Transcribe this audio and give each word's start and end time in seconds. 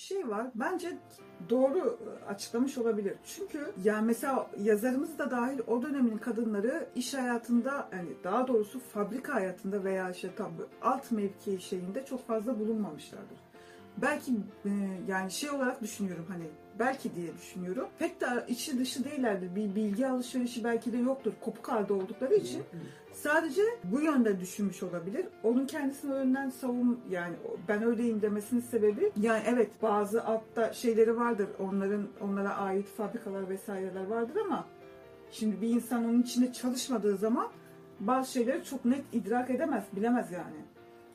Şey 0.00 0.28
var. 0.28 0.46
Bence 0.54 0.98
doğru 1.50 1.98
açıklamış 2.28 2.78
olabilir. 2.78 3.14
Çünkü 3.24 3.72
yani 3.84 4.06
mesela 4.06 4.50
yazarımız 4.58 5.18
da 5.18 5.30
dahil 5.30 5.58
o 5.66 5.82
dönemin 5.82 6.18
kadınları 6.18 6.88
iş 6.94 7.14
hayatında 7.14 7.88
yani 7.92 8.08
daha 8.24 8.48
doğrusu 8.48 8.80
fabrika 8.80 9.34
hayatında 9.34 9.84
veya 9.84 10.10
işte 10.10 10.34
tam 10.36 10.52
alt 10.82 11.10
mevki 11.10 11.60
şeyinde 11.60 12.04
çok 12.04 12.26
fazla 12.26 12.58
bulunmamışlardır. 12.58 13.49
Belki 13.96 14.32
e, 14.64 14.70
yani 15.08 15.30
şey 15.30 15.50
olarak 15.50 15.82
düşünüyorum 15.82 16.26
hani 16.28 16.44
belki 16.78 17.14
diye 17.14 17.34
düşünüyorum. 17.38 17.88
Pek 17.98 18.20
de 18.20 18.26
içi 18.48 18.78
dışı 18.78 19.04
değillerdir. 19.04 19.54
Bir 19.54 19.74
bilgi 19.74 20.06
alışverişi 20.06 20.64
belki 20.64 20.92
de 20.92 20.96
yoktur. 20.96 21.32
Kopuk 21.40 21.68
halde 21.68 21.92
oldukları 21.92 22.34
için. 22.34 22.62
Sadece 23.12 23.62
bu 23.84 24.00
yönde 24.00 24.40
düşünmüş 24.40 24.82
olabilir. 24.82 25.26
Onun 25.42 25.66
kendisini 25.66 26.12
önden 26.12 26.50
savun 26.50 27.00
yani 27.10 27.34
ben 27.68 27.82
öyleyim 27.82 28.22
demesinin 28.22 28.60
sebebi 28.60 29.12
yani 29.20 29.42
evet 29.46 29.70
bazı 29.82 30.24
altta 30.24 30.72
şeyleri 30.72 31.16
vardır. 31.16 31.48
Onların 31.58 32.08
onlara 32.20 32.56
ait 32.56 32.86
fabrikalar 32.88 33.48
vesaireler 33.48 34.06
vardır 34.06 34.36
ama 34.46 34.66
şimdi 35.30 35.60
bir 35.60 35.68
insan 35.68 36.04
onun 36.04 36.22
içinde 36.22 36.52
çalışmadığı 36.52 37.16
zaman 37.16 37.48
bazı 38.00 38.32
şeyleri 38.32 38.64
çok 38.64 38.84
net 38.84 39.04
idrak 39.12 39.50
edemez, 39.50 39.84
bilemez 39.96 40.32
yani. 40.32 40.56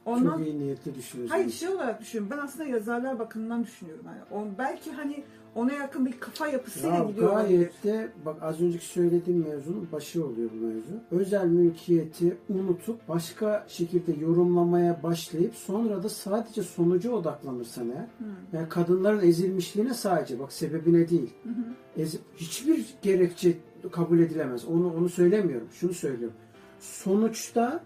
Ondan, 0.06 0.38
çok 0.38 0.48
iyi 0.48 0.60
niyetli 0.60 0.96
düşünüyorsun. 0.96 1.36
Hayır 1.36 1.52
şey 1.52 1.70
olarak 1.70 2.02
düşünüyorum. 2.02 2.38
Ben 2.38 2.46
aslında 2.46 2.66
yazarlar 2.66 3.20
bakımından 3.20 3.64
düşünüyorum. 3.64 4.06
Yani 4.06 4.42
on, 4.42 4.58
belki 4.58 4.92
hani 4.92 5.24
ona 5.56 5.74
yakın 5.74 6.06
bir 6.06 6.20
kafa 6.20 6.48
yapısıyla 6.48 6.96
ya, 6.96 7.04
gidiyor 7.04 7.34
gayet 7.34 7.84
de 7.84 8.10
bak 8.26 8.44
az 8.44 8.62
önceki 8.62 8.86
söylediğim 8.86 9.48
mevzunun 9.48 9.88
başı 9.92 10.26
oluyor 10.26 10.50
bu 10.54 10.66
mevzu. 10.66 10.94
Özel 11.12 11.46
mülkiyeti 11.46 12.38
unutup 12.50 13.08
başka 13.10 13.66
şekilde 13.68 14.12
yorumlamaya 14.12 15.04
başlayıp 15.04 15.56
sonra 15.56 16.04
da 16.04 16.10
sadece 16.10 16.64
sonuca 16.64 17.12
odaklanırsan 17.12 17.90
eğer 17.90 18.08
hmm. 18.18 18.28
yani 18.54 18.70
kadınların 18.70 19.28
ezilmişliğine 19.28 19.94
sadece 19.94 20.40
bak 20.40 20.54
sebebine 20.54 21.10
değil. 21.10 21.34
Hmm. 21.44 21.54
Ezip, 21.98 22.22
hiçbir 22.36 22.86
gerekçe 23.02 23.58
kabul 23.92 24.20
edilemez. 24.20 24.66
Onu 24.66 24.94
onu 24.98 25.10
söylemiyorum. 25.10 25.68
Şunu 25.72 25.94
söylüyorum. 25.94 26.38
Sonuçta 26.80 27.84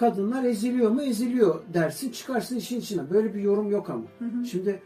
kadınlar 0.00 0.44
eziliyor 0.44 0.90
mu? 0.90 1.02
Eziliyor 1.02 1.60
dersin. 1.74 2.10
Çıkarsın 2.10 2.56
işin 2.56 2.80
içine. 2.80 3.10
Böyle 3.10 3.34
bir 3.34 3.40
yorum 3.40 3.70
yok 3.70 3.90
ama. 3.90 4.04
Hı 4.18 4.24
hı. 4.24 4.44
Şimdi 4.44 4.82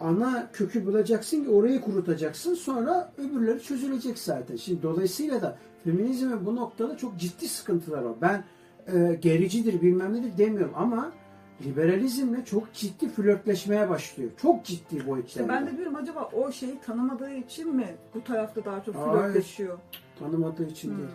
ana 0.00 0.50
kökü 0.52 0.86
bulacaksın 0.86 1.44
ki 1.44 1.50
orayı 1.50 1.80
kurutacaksın. 1.80 2.54
Sonra 2.54 3.12
öbürleri 3.18 3.62
çözülecek 3.62 4.18
zaten. 4.18 4.56
Şimdi 4.56 4.82
dolayısıyla 4.82 5.42
da 5.42 5.58
feminizmin 5.84 6.46
bu 6.46 6.56
noktada 6.56 6.96
çok 6.96 7.16
ciddi 7.16 7.48
sıkıntılar 7.48 8.02
var. 8.02 8.14
Ben 8.20 8.44
e, 8.94 9.14
gericidir 9.14 9.82
bilmem 9.82 10.14
nedir 10.14 10.38
demiyorum 10.38 10.74
ama 10.76 11.12
liberalizmle 11.64 12.44
çok 12.44 12.72
ciddi 12.74 13.08
flörtleşmeye 13.08 13.90
başlıyor. 13.90 14.30
Çok 14.42 14.64
ciddi 14.64 14.94
boyutlarda. 14.94 15.26
İşte 15.26 15.48
ben 15.48 15.66
de 15.66 15.76
diyorum 15.76 15.96
acaba 15.96 16.30
o 16.32 16.52
şeyi 16.52 16.80
tanımadığı 16.80 17.34
için 17.34 17.76
mi 17.76 17.96
bu 18.14 18.24
tarafta 18.24 18.64
daha 18.64 18.84
çok 18.84 18.94
flörtleşiyor? 18.94 19.78
Hayır, 19.78 20.04
tanımadığı 20.18 20.66
için 20.66 20.90
hmm. 20.90 20.98
değil. 20.98 21.08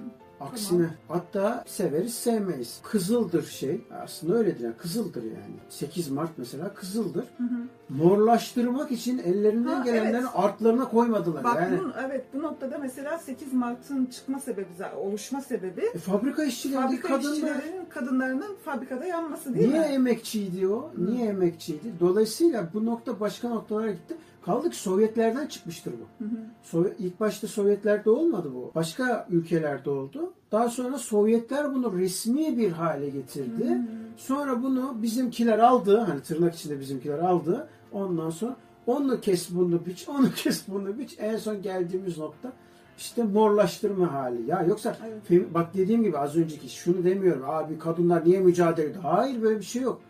Aksine 0.52 0.88
hatta 1.08 1.64
severiz 1.68 2.14
sevmeyiz. 2.14 2.80
Kızıldır 2.84 3.46
şey. 3.46 3.82
Aslında 4.04 4.34
öyledir 4.34 4.64
yani. 4.64 4.78
Kızıldır 4.78 5.24
yani. 5.24 5.56
8 5.70 6.10
Mart 6.10 6.30
mesela 6.38 6.74
kızıldır. 6.74 7.24
Hı 7.38 7.44
hı. 7.44 7.58
Morlaştırmak 7.90 8.92
için 8.92 9.18
ellerinden 9.18 9.76
ha, 9.76 9.84
gelenlerin 9.86 10.14
evet. 10.14 10.30
artlarına 10.34 10.90
koymadılar. 10.90 11.44
Bak 11.44 11.56
yani. 11.56 11.80
bu, 11.80 11.92
evet 12.06 12.26
bu 12.34 12.42
noktada 12.42 12.78
mesela 12.78 13.20
8 13.20 13.54
Mart'ın 13.54 14.06
çıkma 14.06 14.40
sebebi, 14.40 14.68
oluşma 14.98 15.42
sebebi 15.42 15.82
e, 15.96 15.98
fabrika 15.98 16.44
işçileri 16.44 17.00
kadınlar. 17.00 17.62
kadınlarının 17.90 18.56
fabrikada 18.66 19.06
yanması 19.06 19.54
değil 19.56 19.68
Niye 19.68 19.80
mi? 19.80 19.86
Niye 19.86 19.96
emekçiydi 19.96 20.68
o? 20.68 20.92
Hı. 20.96 21.06
Niye 21.06 21.28
emekçiydi? 21.28 21.94
Dolayısıyla 22.00 22.70
bu 22.74 22.86
nokta 22.86 23.20
başka 23.20 23.50
noktalara 23.50 23.92
gitti. 23.92 24.16
Kaldı 24.46 24.70
ki 24.70 24.78
Sovyetlerden 24.78 25.48
çıkmıştır 25.48 25.94
bu. 25.94 26.26
Hı 26.26 26.30
hı. 26.30 26.38
Sovyet, 26.64 27.00
ilk 27.00 27.20
başta 27.20 27.48
Sovyetlerde 27.48 28.10
olmadı 28.10 28.52
bu. 28.56 28.72
Başka 28.76 29.28
ülkelerde 29.30 29.90
oldu. 29.90 30.34
Daha 30.52 30.70
sonra 30.70 30.98
Sovyetler 30.98 31.76
bunu 31.76 31.98
resmi 31.98 32.58
bir 32.58 32.72
hale 32.72 33.10
getirdi. 33.10 33.70
Hı 33.70 33.74
hı. 33.74 33.84
Sonra 34.18 34.64
bunu 34.64 35.02
bizimkiler 35.02 35.60
aldı. 35.60 35.98
Hani 35.98 36.22
tırnak 36.22 36.56
içinde 36.56 36.80
bizimkiler 36.80 37.20
aldı. 37.20 37.68
Ondan 37.92 38.30
sonra 38.30 38.56
onu 38.88 39.22
kes 39.22 39.50
bunu 39.52 39.86
biç, 39.86 40.10
onu 40.10 40.32
kes 40.32 40.64
bunu 40.68 41.00
biç. 41.00 41.16
En 41.20 41.38
son 41.38 41.62
geldiğimiz 41.62 42.18
nokta 42.18 42.54
işte 42.98 43.24
morlaştırma 43.24 44.14
hali. 44.14 44.50
Ya 44.50 44.64
yoksa 44.64 44.98
evet. 45.30 45.54
bak 45.54 45.74
dediğim 45.74 46.04
gibi 46.04 46.18
az 46.18 46.36
önceki 46.36 46.70
şunu 46.70 47.04
demiyorum. 47.04 47.44
Abi 47.46 47.80
kadınlar 47.80 48.26
niye 48.26 48.40
mücadele 48.40 48.90
ediyor? 48.90 49.04
Hayır 49.04 49.42
böyle 49.42 49.60
bir 49.60 49.66
şey 49.66 49.82
yok. 49.82 50.02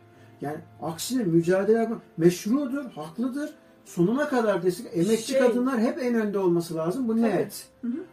Yani 0.42 0.58
aksine 0.82 1.24
mücadele 1.24 1.90
meşrudur, 2.18 2.86
haklıdır 2.86 3.54
sonuna 3.86 4.30
kadar 4.30 4.64
desek 4.64 4.86
emekçi 4.94 5.32
şey, 5.32 5.40
kadınlar 5.40 5.80
hep 5.80 6.04
en 6.04 6.16
önde 6.16 6.40
olması 6.40 6.76
lazım. 6.76 7.08
Bu 7.08 7.22
net. 7.22 7.66
Hı 7.82 7.88
hı. 7.88 8.04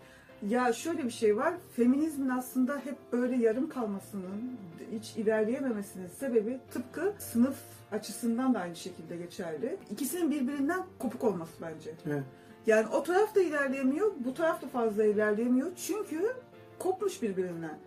Ya 0.49 0.73
şöyle 0.73 1.05
bir 1.05 1.11
şey 1.11 1.37
var. 1.37 1.55
Feminizmin 1.77 2.29
aslında 2.29 2.79
hep 2.79 2.97
böyle 3.13 3.37
yarım 3.37 3.69
kalmasının, 3.69 4.59
hiç 4.93 5.17
ilerleyememesinin 5.17 6.09
sebebi 6.21 6.61
tıpkı 6.73 7.13
sınıf 7.19 7.57
açısından 7.93 8.55
da 8.55 8.59
aynı 8.59 8.77
şekilde 8.77 9.17
geçerli. 9.17 9.77
İkisinin 9.91 10.31
birbirinden 10.31 10.83
kopuk 10.99 11.25
olması 11.25 11.53
bence. 11.63 11.91
Evet. 12.07 12.23
Yani 12.67 12.87
o 12.89 13.03
taraf 13.03 13.35
da 13.35 13.41
ilerleyemiyor, 13.41 14.13
bu 14.25 14.35
taraf 14.35 14.63
da 14.63 14.67
fazla 14.67 15.05
ilerleyemiyor. 15.05 15.71
Çünkü 15.87 16.33
kopmuş 16.79 17.23
birbirinden. 17.23 17.79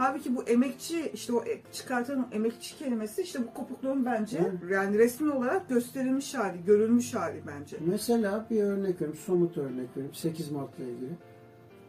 Halbuki 0.00 0.36
bu 0.36 0.42
emekçi 0.42 1.10
işte 1.14 1.32
o 1.32 1.44
e, 1.44 1.60
çıkartan 1.72 2.18
o 2.18 2.34
emekçi 2.34 2.78
kelimesi 2.78 3.22
işte 3.22 3.38
bu 3.42 3.54
kopukluğun 3.54 4.04
bence 4.04 4.38
Hı. 4.38 4.72
yani 4.72 4.98
resmi 4.98 5.32
olarak 5.32 5.68
gösterilmiş 5.68 6.34
hali, 6.34 6.64
görülmüş 6.66 7.14
hali 7.14 7.42
bence. 7.46 7.76
Mesela 7.86 8.46
bir 8.50 8.62
örnek 8.62 9.00
vereyim, 9.00 9.18
somut 9.26 9.58
örnek 9.58 9.96
vereyim 9.96 10.14
8 10.14 10.50
Mart'la 10.50 10.84
ilgili. 10.84 11.10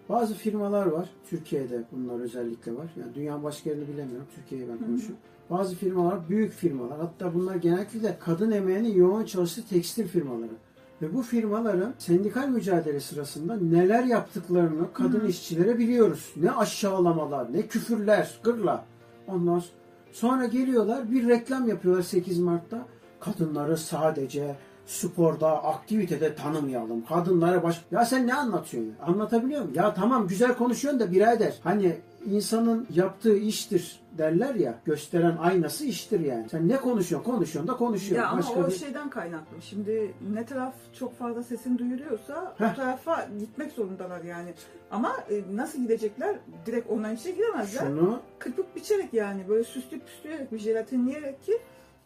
Bazı 0.09 0.33
firmalar 0.33 0.85
var, 0.85 1.09
Türkiye'de 1.29 1.83
bunlar 1.91 2.19
özellikle 2.19 2.75
var. 2.75 2.93
Yani 2.99 3.15
dünyanın 3.15 3.43
başka 3.43 3.69
yerini 3.69 3.87
bilemiyorum, 3.87 4.27
Türkiye'yi 4.35 4.67
ben 4.69 4.77
konuşuyorum. 4.77 5.17
Hı. 5.47 5.53
Bazı 5.53 5.75
firmalar, 5.75 6.29
büyük 6.29 6.51
firmalar, 6.51 6.99
hatta 6.99 7.33
bunlar 7.33 7.55
genellikle 7.55 8.17
kadın 8.19 8.51
emeğinin 8.51 8.93
yoğun 8.95 9.25
çalıştığı 9.25 9.67
tekstil 9.67 10.07
firmaları. 10.07 10.53
Ve 11.01 11.13
bu 11.13 11.21
firmaların 11.21 11.93
sendikal 11.97 12.47
mücadele 12.47 12.99
sırasında 12.99 13.57
neler 13.57 14.03
yaptıklarını 14.03 14.93
kadın 14.93 15.19
Hı. 15.19 15.27
işçilere 15.27 15.77
biliyoruz. 15.79 16.33
Ne 16.35 16.51
aşağılamalar, 16.51 17.53
ne 17.53 17.67
küfürler, 17.67 18.39
gırla. 18.43 18.85
Ondan 19.27 19.63
sonra 20.11 20.45
geliyorlar 20.45 21.11
bir 21.11 21.27
reklam 21.27 21.67
yapıyorlar 21.67 22.03
8 22.03 22.39
Mart'ta. 22.39 22.85
Kadınları 23.19 23.77
sadece 23.77 24.55
sporda, 24.85 25.63
aktivitede 25.63 26.35
tanımayalım. 26.35 27.05
Kadınlara 27.05 27.63
baş... 27.63 27.85
Ya 27.91 28.05
sen 28.05 28.27
ne 28.27 28.33
anlatıyorsun? 28.33 28.93
Anlatabiliyor 29.05 29.61
muyum? 29.61 29.75
Ya 29.75 29.93
tamam 29.93 30.27
güzel 30.27 30.53
konuşuyorsun 30.57 30.99
da 30.99 31.11
birader. 31.11 31.53
Hani 31.63 31.97
insanın 32.25 32.87
yaptığı 32.93 33.37
iştir 33.37 34.01
derler 34.17 34.55
ya. 34.55 34.79
Gösteren 34.85 35.37
aynası 35.37 35.85
iştir 35.85 36.19
yani. 36.19 36.49
Sen 36.49 36.67
ne 36.67 36.77
konuşuyorsun? 36.77 37.31
Konuşuyorsun 37.31 37.67
da 37.73 37.77
konuşuyorsun. 37.77 38.15
Ya 38.15 38.27
ama 38.29 38.37
Başka 38.39 38.59
o 38.59 38.67
bir... 38.67 38.71
şeyden 38.71 39.09
kaynaklı. 39.09 39.61
Şimdi 39.61 40.13
ne 40.33 40.45
taraf 40.45 40.73
çok 40.99 41.17
fazla 41.17 41.43
sesini 41.43 41.77
duyuruyorsa 41.77 42.55
Heh. 42.57 42.71
o 42.71 42.75
tarafa 42.75 43.27
gitmek 43.39 43.71
zorundalar 43.71 44.23
yani. 44.23 44.53
Ama 44.91 45.15
e, 45.29 45.55
nasıl 45.55 45.79
gidecekler? 45.81 46.35
Direkt 46.65 46.89
onların 46.89 47.15
içine 47.15 47.31
giremezler. 47.31 47.81
Şunu 47.87 48.19
Kırpıp 48.39 48.75
biçerek 48.75 49.13
yani 49.13 49.47
böyle 49.49 49.63
süsleyip 49.63 50.07
püsleyerek 50.07 50.51
bir 50.51 50.59
jelatinleyerek 50.59 51.43
ki 51.43 51.57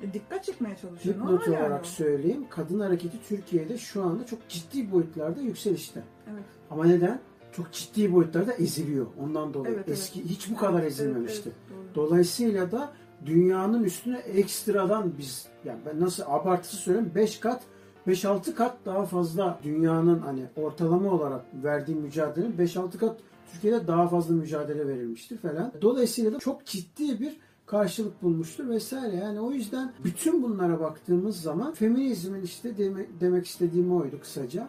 e, 0.03 0.13
dikkat 0.13 0.43
çekmeye 0.43 0.75
çalışıyor. 0.81 1.15
dipnot 1.15 1.47
yani 1.47 1.57
olarak 1.57 1.81
o. 1.81 1.85
söyleyeyim. 1.87 2.45
Kadın 2.49 2.79
hareketi 2.79 3.17
Türkiye'de 3.29 3.77
şu 3.77 4.03
anda 4.03 4.25
çok 4.25 4.49
ciddi 4.49 4.91
boyutlarda 4.91 5.41
yükselişte. 5.41 6.03
Evet. 6.33 6.43
Ama 6.71 6.85
neden? 6.85 7.19
Çok 7.55 7.71
ciddi 7.71 8.13
boyutlarda 8.13 8.53
eziliyor. 8.53 9.05
Ondan 9.23 9.53
dolayı. 9.53 9.73
Evet, 9.73 9.85
evet. 9.87 9.97
Eski 9.97 10.23
hiç 10.29 10.51
bu 10.51 10.55
kadar 10.55 10.83
ezilmemişti. 10.83 11.41
Evet, 11.49 11.57
evet, 11.75 11.95
doğru. 11.95 12.05
Dolayısıyla 12.07 12.71
da 12.71 12.93
dünyanın 13.25 13.83
üstüne 13.83 14.17
ekstradan 14.17 15.13
biz 15.17 15.47
yani 15.65 15.79
ben 15.85 15.99
nasıl 15.99 16.23
abartısı 16.27 16.75
söyleyeyim 16.75 17.11
5 17.15 17.39
kat 17.39 17.63
5-6 18.07 18.53
kat 18.55 18.77
daha 18.85 19.05
fazla 19.05 19.59
dünyanın 19.63 20.19
hani 20.19 20.45
ortalama 20.55 21.11
olarak 21.11 21.45
verdiği 21.63 21.95
mücadelenin 21.95 22.57
5-6 22.57 22.97
kat 22.97 23.17
Türkiye'de 23.51 23.87
daha 23.87 24.07
fazla 24.07 24.35
mücadele 24.35 24.87
verilmiştir 24.87 25.37
falan. 25.37 25.71
Dolayısıyla 25.81 26.33
da 26.33 26.39
çok 26.39 26.65
ciddi 26.65 27.19
bir 27.19 27.37
karşılık 27.65 28.23
bulmuştur 28.23 28.69
vesaire. 28.69 29.15
Yani 29.15 29.39
o 29.39 29.51
yüzden 29.51 29.93
bütün 30.03 30.43
bunlara 30.43 30.79
baktığımız 30.79 31.41
zaman 31.41 31.73
feminizmin 31.73 32.41
işte 32.41 32.77
deme- 32.77 33.07
demek 33.19 33.45
istediğim 33.45 33.95
oydu 33.95 34.19
kısaca. 34.21 34.67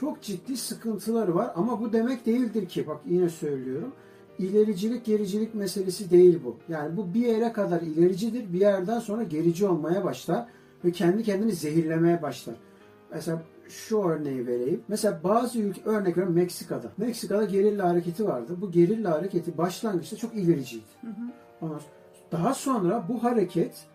Çok 0.00 0.22
ciddi 0.22 0.56
sıkıntıları 0.56 1.34
var 1.34 1.52
ama 1.54 1.80
bu 1.80 1.92
demek 1.92 2.26
değildir 2.26 2.68
ki 2.68 2.86
bak 2.86 3.00
yine 3.06 3.28
söylüyorum 3.28 3.92
ilericilik 4.38 5.04
gericilik 5.04 5.54
meselesi 5.54 6.10
değil 6.10 6.40
bu. 6.44 6.56
Yani 6.68 6.96
bu 6.96 7.14
bir 7.14 7.20
yere 7.26 7.52
kadar 7.52 7.80
ilericidir. 7.80 8.52
Bir 8.52 8.60
yerden 8.60 8.98
sonra 8.98 9.22
gerici 9.22 9.66
olmaya 9.66 10.04
başlar 10.04 10.46
ve 10.84 10.92
kendi 10.92 11.22
kendini 11.22 11.52
zehirlemeye 11.52 12.22
başlar. 12.22 12.54
Mesela 13.12 13.42
şu 13.68 14.02
örneği 14.02 14.46
vereyim. 14.46 14.80
Mesela 14.88 15.20
bazı 15.24 15.58
ülke 15.58 15.80
örnek 15.84 16.16
veriyorum 16.16 16.34
Meksika'da. 16.34 16.92
Meksika'da 16.96 17.44
gerilla 17.44 17.88
hareketi 17.88 18.26
vardı. 18.26 18.56
Bu 18.60 18.70
gerilla 18.70 19.10
hareketi 19.10 19.58
başlangıçta 19.58 20.16
çok 20.16 20.34
ilericiydi. 20.34 20.84
Ondan 21.60 21.78
sonra- 21.78 21.90
daha 22.32 22.54
sonra 22.54 23.04
bu 23.08 23.24
hareket 23.24 23.86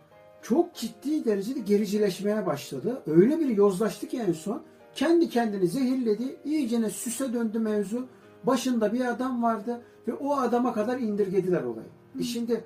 çok 0.41 0.75
ciddi 0.75 1.25
derecede 1.25 1.59
gericileşmeye 1.59 2.45
başladı. 2.45 3.01
Öyle 3.07 3.39
bir 3.39 3.47
yozlaştı 3.47 4.07
ki 4.07 4.19
en 4.27 4.31
son 4.31 4.61
kendi 4.95 5.29
kendini 5.29 5.67
zehirledi. 5.67 6.35
İyicene 6.45 6.89
süse 6.89 7.33
döndü 7.33 7.59
mevzu. 7.59 8.07
Başında 8.43 8.93
bir 8.93 9.05
adam 9.05 9.43
vardı 9.43 9.81
ve 10.07 10.13
o 10.13 10.35
adama 10.35 10.73
kadar 10.73 10.99
indirgediler 10.99 11.63
olayı. 11.63 11.87
E 12.19 12.23
şimdi 12.23 12.63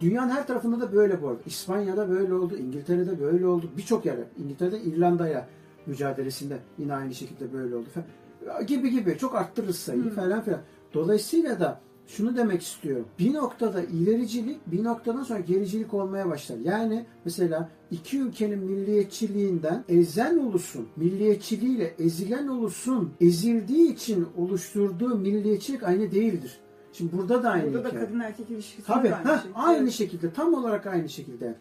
dünyanın 0.00 0.30
her 0.30 0.46
tarafında 0.46 0.80
da 0.80 0.92
böyle 0.92 1.22
bu 1.22 1.28
arada. 1.28 1.40
İspanya'da 1.46 2.10
böyle 2.10 2.34
oldu, 2.34 2.56
İngiltere'de 2.56 3.20
böyle 3.20 3.46
oldu. 3.46 3.70
Birçok 3.76 4.06
yerde. 4.06 4.24
İngiltere'de 4.38 4.80
İrlanda'ya 4.80 5.48
mücadelesinde 5.86 6.58
yine 6.78 6.94
aynı 6.94 7.14
şekilde 7.14 7.52
böyle 7.52 7.76
oldu 7.76 7.86
falan. 7.94 8.66
Gibi 8.66 8.90
gibi 8.90 9.18
çok 9.18 9.34
arttırırız 9.34 9.78
sayıyı 9.78 10.10
falan 10.10 10.42
filan. 10.42 10.60
Dolayısıyla 10.94 11.60
da 11.60 11.80
şunu 12.08 12.36
demek 12.36 12.62
istiyorum. 12.62 13.06
Bir 13.18 13.34
noktada 13.34 13.82
ilericilik 13.82 14.60
bir 14.66 14.84
noktadan 14.84 15.22
sonra 15.22 15.40
gericilik 15.40 15.94
olmaya 15.94 16.28
başlar. 16.28 16.56
Yani 16.56 17.06
mesela 17.24 17.68
iki 17.90 18.18
ülkenin 18.20 18.58
milliyetçiliğinden 18.58 19.84
ezen 19.88 20.36
ulusun 20.36 20.88
milliyetçiliğiyle 20.96 21.94
ezilen 21.98 22.48
ulusun 22.48 23.10
ezildiği 23.20 23.92
için 23.92 24.26
oluşturduğu 24.36 25.16
milliyetçilik 25.18 25.82
aynı 25.82 26.10
değildir. 26.10 26.58
Şimdi 26.92 27.12
burada 27.16 27.42
da 27.42 27.50
aynı 27.50 27.66
Burada 27.72 27.84
da 27.84 27.88
hikaye. 27.88 28.04
kadın 28.06 28.20
erkek 28.20 28.50
ilişkisi 28.50 28.86
Tabii 28.86 29.14
aynı 29.14 29.28
heh, 29.36 29.42
şey. 29.42 29.50
aynı 29.54 29.92
şekilde 29.92 30.32
tam 30.32 30.54
olarak 30.54 30.86
aynı 30.86 31.08
şekilde. 31.08 31.54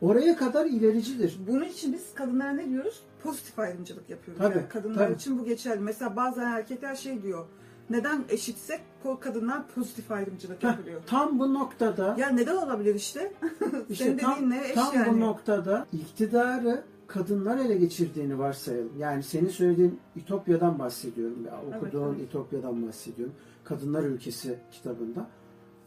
Oraya 0.00 0.36
kadar 0.36 0.66
ilericidir. 0.66 1.38
Bunun 1.48 1.64
için 1.64 1.92
biz 1.92 2.14
kadınlara 2.14 2.52
ne 2.52 2.68
diyoruz? 2.70 3.02
Pozitif 3.22 3.58
ayrımcılık 3.58 4.10
yapıyoruz. 4.10 4.42
Tabii, 4.42 4.58
Yani 4.58 4.68
kadınlar 4.68 4.98
tabii. 5.06 5.14
için 5.14 5.38
bu 5.38 5.44
geçerli. 5.44 5.80
Mesela 5.80 6.16
bazen 6.16 6.52
erkekler 6.52 6.94
şey 6.96 7.22
diyor. 7.22 7.46
Neden 7.90 8.24
eşitsek 8.28 8.80
kadınlar 9.20 9.68
pozitif 9.68 10.10
ayrımcılık 10.10 10.62
yapılıyor. 10.62 11.02
tam 11.06 11.38
bu 11.38 11.54
noktada 11.54 12.16
Ya 12.18 12.28
neden 12.28 12.56
olabilir 12.56 12.94
işte? 12.94 13.32
İşte 13.90 14.04
Senin 14.04 14.18
tam, 14.18 14.34
dediğin 14.34 14.50
ne? 14.50 14.68
Eş 14.68 14.74
tam 14.74 14.94
yani. 14.94 15.12
bu 15.12 15.20
noktada 15.20 15.86
iktidarı 15.92 16.84
kadınlar 17.06 17.58
ele 17.58 17.76
geçirdiğini 17.76 18.38
varsayalım. 18.38 18.92
Yani 18.98 19.22
senin 19.22 19.48
söylediğin 19.48 20.00
Ütopya'dan 20.16 20.78
bahsediyorum. 20.78 21.46
Ya, 21.46 21.76
okuduğun 21.76 22.14
evet. 22.14 22.28
Ütopya'dan 22.28 22.86
bahsediyorum. 22.86 23.34
Kadınlar 23.64 24.02
Ülkesi 24.02 24.58
kitabında. 24.72 25.26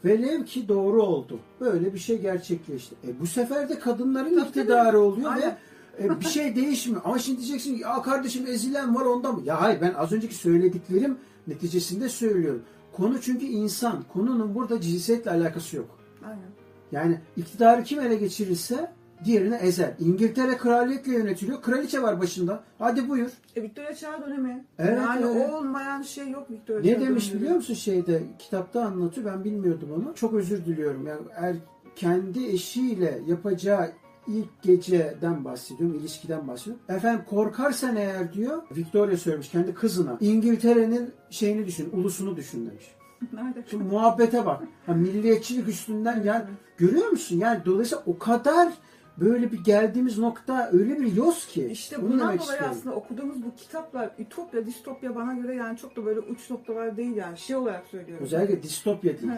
Velev 0.04 0.44
ki 0.44 0.68
doğru 0.68 1.02
oldu. 1.02 1.40
Böyle 1.60 1.94
bir 1.94 1.98
şey 1.98 2.20
gerçekleşti. 2.20 2.96
E 3.08 3.20
bu 3.20 3.26
sefer 3.26 3.68
de 3.68 3.78
kadınların 3.78 4.34
Tabii, 4.38 4.48
iktidarı 4.48 5.00
oluyor 5.00 5.32
Aynen. 5.32 5.56
ve 5.98 6.04
e, 6.04 6.20
bir 6.20 6.24
şey 6.24 6.56
değişmiyor. 6.56 7.02
Ama 7.04 7.18
şimdi 7.18 7.38
diyeceksin 7.38 7.76
ki, 7.76 7.82
ya 7.82 8.02
kardeşim 8.02 8.46
ezilen 8.46 8.94
var 8.94 9.04
ondan 9.04 9.34
mı? 9.34 9.42
Ya 9.44 9.60
hayır 9.60 9.80
ben 9.80 9.94
az 9.94 10.12
önceki 10.12 10.34
söylediklerim 10.34 11.18
neticesinde 11.48 12.08
söylüyorum. 12.08 12.62
Konu 12.92 13.20
çünkü 13.20 13.46
insan. 13.46 14.04
Konunun 14.12 14.54
burada 14.54 14.80
cinsiyetle 14.80 15.30
alakası 15.30 15.76
yok. 15.76 15.98
Aynen. 16.24 16.48
Yani 16.92 17.20
iktidarı 17.36 17.84
kim 17.84 18.00
ele 18.00 18.16
geçirirse 18.16 18.92
diğerini 19.24 19.54
ezer. 19.54 19.94
İngiltere 19.98 20.56
kraliyetle 20.56 21.12
yönetiliyor. 21.12 21.62
Kraliçe 21.62 22.02
var 22.02 22.20
başında. 22.20 22.64
Hadi 22.78 23.08
buyur. 23.08 23.30
E 23.56 23.62
Victoria 23.62 23.94
Çağ 23.94 24.22
dönemi. 24.26 24.64
Evet, 24.78 24.98
yani 25.02 25.26
evet. 25.36 25.50
olmayan 25.50 26.02
şey 26.02 26.30
yok 26.30 26.50
Victoria 26.50 26.80
Ne 26.80 26.94
Çağ 26.94 27.00
demiş 27.00 27.24
döneminde. 27.24 27.42
biliyor 27.42 27.56
musun 27.56 27.74
şeyde 27.74 28.22
kitapta 28.38 28.84
anlatıyor. 28.84 29.32
Ben 29.32 29.44
bilmiyordum 29.44 29.88
onu. 29.96 30.14
Çok 30.14 30.34
özür 30.34 30.64
diliyorum. 30.64 31.06
Yani 31.06 31.20
er, 31.36 31.56
kendi 31.96 32.46
eşiyle 32.46 33.20
yapacağı 33.26 33.90
ilk 34.28 34.62
geceden 34.62 35.44
bahsediyorum, 35.44 35.98
ilişkiden 35.98 36.48
bahsediyorum. 36.48 36.82
Efendim 36.88 37.24
korkarsan 37.30 37.96
eğer 37.96 38.32
diyor, 38.32 38.62
Victoria 38.76 39.16
söylemiş 39.16 39.48
kendi 39.48 39.74
kızına. 39.74 40.16
İngiltere'nin 40.20 41.10
şeyini 41.30 41.66
düşün, 41.66 41.90
ulusunu 41.92 42.36
düşün 42.36 42.66
demiş. 42.70 42.84
Nerede? 43.32 43.64
Şu 43.70 43.78
muhabbete 43.78 44.46
bak. 44.46 44.62
Ha, 44.86 44.94
milliyetçilik 44.94 45.68
üstünden 45.68 46.22
gel. 46.22 46.46
Görüyor 46.76 47.08
musun? 47.08 47.38
Yani 47.38 47.60
dolayısıyla 47.64 48.04
o 48.06 48.18
kadar 48.18 48.72
böyle 49.16 49.52
bir 49.52 49.64
geldiğimiz 49.64 50.18
nokta 50.18 50.70
öyle 50.72 51.00
bir 51.00 51.16
yoz 51.16 51.46
ki. 51.46 51.66
İşte 51.66 52.02
Bunu 52.02 52.12
bundan 52.12 52.20
dolayı 52.20 52.38
istiyorum. 52.40 52.66
aslında 52.70 52.94
okuduğumuz 52.94 53.44
bu 53.44 53.54
kitaplar 53.56 54.10
ütopya, 54.18 54.66
distopya 54.66 55.14
bana 55.14 55.34
göre 55.34 55.54
yani 55.54 55.78
çok 55.78 55.96
da 55.96 56.04
böyle 56.04 56.20
uç 56.20 56.50
noktalar 56.50 56.96
değil 56.96 57.16
yani 57.16 57.38
şey 57.38 57.56
olarak 57.56 57.86
söylüyorum. 57.86 58.24
Özellikle 58.24 58.62
distopya 58.62 59.18
değil. 59.20 59.32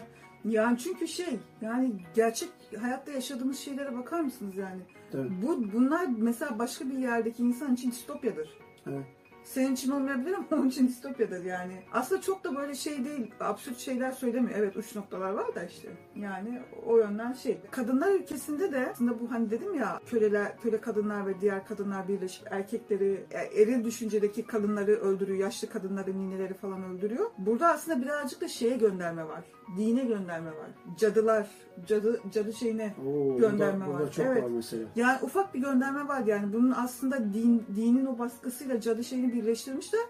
Yani 0.44 0.78
çünkü 0.78 1.08
şey 1.08 1.38
yani 1.60 1.92
gerçek 2.14 2.48
hayatta 2.81 3.12
yaşadığımız 3.12 3.59
şeylere 3.59 3.97
bakar 3.99 4.20
mısınız 4.20 4.56
yani? 4.56 4.80
Tabii. 5.12 5.42
Bu 5.42 5.73
bunlar 5.73 6.06
mesela 6.18 6.59
başka 6.59 6.88
bir 6.88 6.99
yerdeki 6.99 7.42
insan 7.42 7.75
için 7.75 7.90
distopyadır. 7.90 8.50
Evet. 8.87 9.04
Senin 9.44 9.75
için 9.75 9.90
olmayabilir 9.90 10.32
ama 10.35 10.47
onun 10.52 10.68
için 10.68 10.88
distopyadır 10.88 11.44
yani. 11.44 11.73
Aslında 11.92 12.20
çok 12.20 12.44
da 12.44 12.56
böyle 12.56 12.75
şey 12.75 13.04
değil, 13.04 13.30
absürt 13.40 13.78
şeyler 13.78 14.12
söylemiyor. 14.12 14.59
Evet 14.59 14.76
uç 14.76 14.94
noktalar 14.97 15.30
var 15.32 15.54
da 15.54 15.64
işte. 15.64 15.88
Yani 16.16 16.61
o 16.87 16.99
yönden 16.99 17.32
şey. 17.32 17.59
Kadınlar 17.70 18.14
ülkesinde 18.14 18.73
de 18.73 18.88
aslında 18.92 19.20
bu 19.20 19.30
hani 19.30 19.50
dedim 19.50 19.75
ya 19.75 20.00
köleler, 20.06 20.59
köle 20.59 20.80
kadınlar 20.80 21.26
ve 21.26 21.40
diğer 21.40 21.66
kadınlar 21.66 22.09
birleşip 22.09 22.52
erkekleri, 22.52 23.25
e, 23.30 23.62
eril 23.62 23.85
düşüncedeki 23.85 24.47
kadınları 24.47 24.92
öldürüyor. 24.92 25.38
Yaşlı 25.38 25.68
kadınları, 25.68 26.18
nineleri 26.18 26.54
falan 26.54 26.85
öldürüyor. 26.85 27.30
Burada 27.38 27.68
aslında 27.68 28.02
birazcık 28.02 28.40
da 28.40 28.49
şeye 28.49 28.76
gönderme 28.76 29.25
var. 29.28 29.44
Dine 29.76 30.04
gönderme 30.04 30.50
var. 30.50 30.70
Cadılar, 30.99 31.47
cadı, 31.87 32.20
cadı 32.32 32.52
şeyine 32.52 32.94
Oo, 33.06 33.37
Gönderme 33.37 33.78
burada, 33.78 33.92
burada 33.92 34.04
var. 34.06 34.12
çok 34.12 34.26
Evet. 34.26 34.42
var 34.44 34.49
mesela. 34.50 34.82
yani 34.97 35.18
ufak 35.23 35.54
bir 35.54 35.61
gönderme 35.61 36.09
var 36.09 36.23
yani 36.26 36.52
bunun 36.52 36.70
aslında 36.70 37.35
din, 37.35 37.64
dinin 37.76 38.06
o 38.06 38.18
baskısıyla 38.18 38.80
cadı 38.80 39.04
şeyini 39.04 39.29
birleştirmişler. 39.32 40.00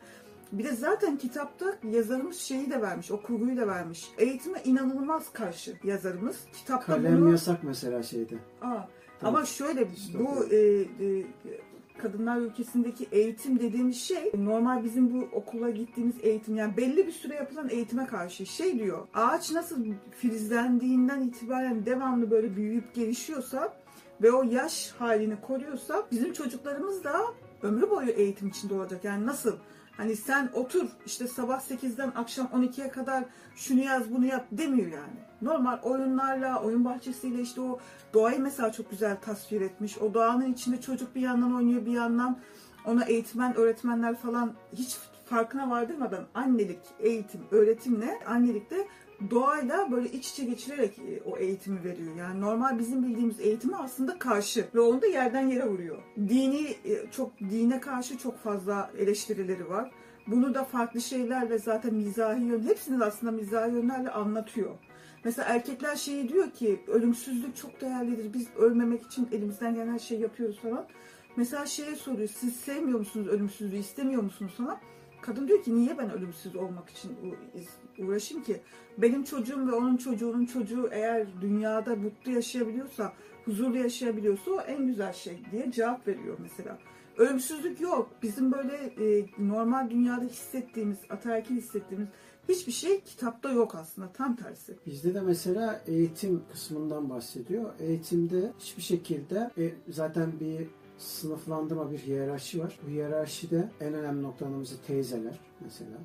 Bir 0.53 0.65
de 0.65 0.73
zaten 0.73 1.17
kitapta 1.17 1.77
yazarımız 1.91 2.37
şeyi 2.37 2.71
de 2.71 2.83
vermiş, 2.83 3.11
o 3.11 3.23
kurguyu 3.23 3.57
da 3.57 3.67
vermiş. 3.67 4.11
Eğitime 4.19 4.63
inanılmaz 4.65 5.33
karşı 5.33 5.77
yazarımız. 5.85 6.37
Kitapta 6.53 6.87
Kalem 6.87 7.21
bunu... 7.21 7.31
yasak 7.31 7.65
mesela 7.65 8.03
şeyde. 8.03 8.35
Aa, 8.63 8.77
Tabii. 9.21 9.29
ama 9.29 9.45
şöyle 9.45 9.89
İşte 9.97 10.19
bu 10.19 10.45
e, 10.45 10.57
e, 10.57 10.87
kadınlar 11.99 12.37
ülkesindeki 12.37 13.09
eğitim 13.13 13.61
dediğimiz 13.61 13.97
şey 13.97 14.33
normal 14.39 14.85
bizim 14.85 15.15
bu 15.15 15.29
okula 15.33 15.71
gittiğimiz 15.71 16.15
eğitim 16.23 16.57
yani 16.57 16.77
belli 16.77 17.07
bir 17.07 17.13
süre 17.13 17.35
yapılan 17.35 17.69
eğitime 17.69 18.07
karşı 18.07 18.47
şey 18.47 18.79
diyor. 18.79 19.07
Ağaç 19.15 19.53
nasıl 19.53 19.85
filizlendiğinden 20.11 21.21
itibaren 21.21 21.87
devamlı 21.87 22.31
böyle 22.31 22.57
büyüyüp 22.57 22.95
gelişiyorsa 22.95 23.75
ve 24.23 24.33
o 24.33 24.43
yaş 24.43 24.93
halini 24.99 25.41
koruyorsa 25.41 26.07
bizim 26.11 26.33
çocuklarımız 26.33 27.05
da 27.05 27.21
ömrü 27.63 27.91
boyu 27.91 28.11
eğitim 28.11 28.49
içinde 28.49 28.75
olacak. 28.75 29.05
Yani 29.05 29.27
nasıl? 29.27 29.57
Hani 29.97 30.17
sen 30.17 30.51
otur 30.55 30.89
işte 31.07 31.27
sabah 31.27 31.61
8'den 31.61 32.13
akşam 32.17 32.47
12'ye 32.47 32.89
kadar 32.89 33.25
şunu 33.57 33.81
yaz 33.81 34.15
bunu 34.15 34.27
yap 34.27 34.47
demiyor 34.53 34.93
yani. 34.93 35.19
Normal 35.43 35.79
oyunlarla, 35.83 36.63
oyun 36.63 36.85
bahçesiyle 36.85 37.43
işte 37.43 37.61
o 37.61 37.79
doğayı 38.15 38.41
mesela 38.41 38.73
çok 38.73 38.91
güzel 38.91 39.17
tasvir 39.21 39.61
etmiş. 39.61 39.99
O 39.99 40.15
doğanın 40.15 40.53
içinde 40.53 40.81
çocuk 40.81 41.15
bir 41.15 41.21
yandan 41.21 41.55
oynuyor 41.55 41.87
bir 41.87 41.93
yandan 41.93 42.39
ona 42.87 43.05
eğitmen, 43.05 43.57
öğretmenler 43.57 44.17
falan 44.17 44.53
hiç 44.73 44.97
farkına 45.27 45.71
vardırmadan 45.71 46.27
annelik, 46.35 46.81
eğitim, 47.01 47.41
öğretimle 47.51 48.19
annelikte 48.27 48.87
doğayla 49.31 49.93
böyle 49.93 50.09
iç 50.09 50.31
içe 50.31 50.45
geçirerek 50.45 50.99
e, 50.99 51.23
o 51.25 51.39
eğitimi 51.39 51.85
veriyor. 51.85 52.17
Yani 52.17 52.41
normal 52.41 52.79
bizim 52.79 53.03
bildiğimiz 53.03 53.41
eğitimi 53.41 53.77
aslında 53.77 54.19
karşı 54.19 54.67
ve 54.75 54.81
onu 54.81 55.03
da 55.03 55.07
yerden 55.07 55.49
yere 55.49 55.69
vuruyor. 55.69 55.99
Dini 56.19 56.77
e, 56.85 57.11
çok 57.11 57.39
dine 57.39 57.81
karşı 57.81 58.19
çok 58.19 58.39
fazla 58.39 58.91
eleştirileri 58.99 59.69
var. 59.69 59.91
Bunu 60.27 60.55
da 60.55 60.65
farklı 60.65 61.01
şeylerle 61.01 61.59
zaten 61.59 61.95
mizahi 61.95 62.43
yön, 62.43 62.63
hepsini 62.63 63.05
aslında 63.05 63.33
mizahi 63.33 63.73
yönlerle 63.73 64.11
anlatıyor. 64.11 64.71
Mesela 65.25 65.49
erkekler 65.49 65.97
şeyi 65.97 66.29
diyor 66.29 66.51
ki 66.51 66.81
ölümsüzlük 66.87 67.57
çok 67.57 67.81
değerlidir. 67.81 68.35
Biz 68.35 68.49
ölmemek 68.57 69.03
için 69.03 69.29
elimizden 69.33 69.75
gelen 69.75 69.93
her 69.93 69.99
şeyi 69.99 70.21
yapıyoruz 70.21 70.61
falan. 70.61 70.87
Mesela 71.37 71.67
şeye 71.67 71.97
soruyor 71.97 72.29
siz 72.29 72.57
sevmiyor 72.57 72.99
musunuz 72.99 73.29
ölümsüzlüğü 73.29 73.77
istemiyor 73.77 74.23
musunuz 74.23 74.53
falan. 74.57 74.79
Kadın 75.21 75.49
diyor 75.49 75.63
ki 75.63 75.77
niye 75.77 75.99
ben 75.99 76.11
ölümsüz 76.11 76.57
olmak 76.57 76.91
için 76.91 77.11
uğraşayım 78.05 78.45
ki? 78.45 78.61
Benim 78.99 79.25
çocuğum 79.25 79.67
ve 79.67 79.73
onun 79.73 79.97
çocuğunun 79.97 80.47
çocuğu 80.47 80.89
eğer 80.93 81.27
dünyada 81.41 81.97
mutlu 81.97 82.33
yaşayabiliyorsa, 82.33 83.13
huzurlu 83.45 83.79
yaşayabiliyorsa 83.79 84.51
o 84.51 84.61
en 84.61 84.87
güzel 84.87 85.13
şey 85.13 85.39
diye 85.53 85.73
cevap 85.73 86.09
veriyor 86.09 86.39
mesela. 86.43 86.79
Ölümsüzlük 87.17 87.81
yok. 87.81 88.11
Bizim 88.23 88.53
böyle 88.53 88.77
e, 88.77 89.27
normal 89.39 89.91
dünyada 89.91 90.25
hissettiğimiz, 90.25 90.99
ataerkil 91.11 91.57
hissettiğimiz 91.57 92.09
hiçbir 92.49 92.73
şey 92.73 93.01
kitapta 93.01 93.51
yok 93.51 93.75
aslında. 93.75 94.13
Tam 94.13 94.37
tersi. 94.37 94.77
Bizde 94.87 95.15
de 95.15 95.21
mesela 95.21 95.83
eğitim 95.87 96.43
kısmından 96.53 97.11
bahsediyor. 97.11 97.71
Eğitimde 97.79 98.53
hiçbir 98.59 98.83
şekilde 98.83 99.51
e, 99.59 99.73
zaten 99.89 100.33
bir 100.41 100.67
sınıflandırma 100.99 101.93
bir 101.93 101.99
hiyerarşi 101.99 102.61
var. 102.61 102.79
Bu 102.85 102.91
hiyerarşide 102.91 103.69
en 103.81 103.95
önemli 103.95 104.23
noktalarımız 104.23 104.77
teyzeler 104.87 105.41
mesela. 105.61 105.99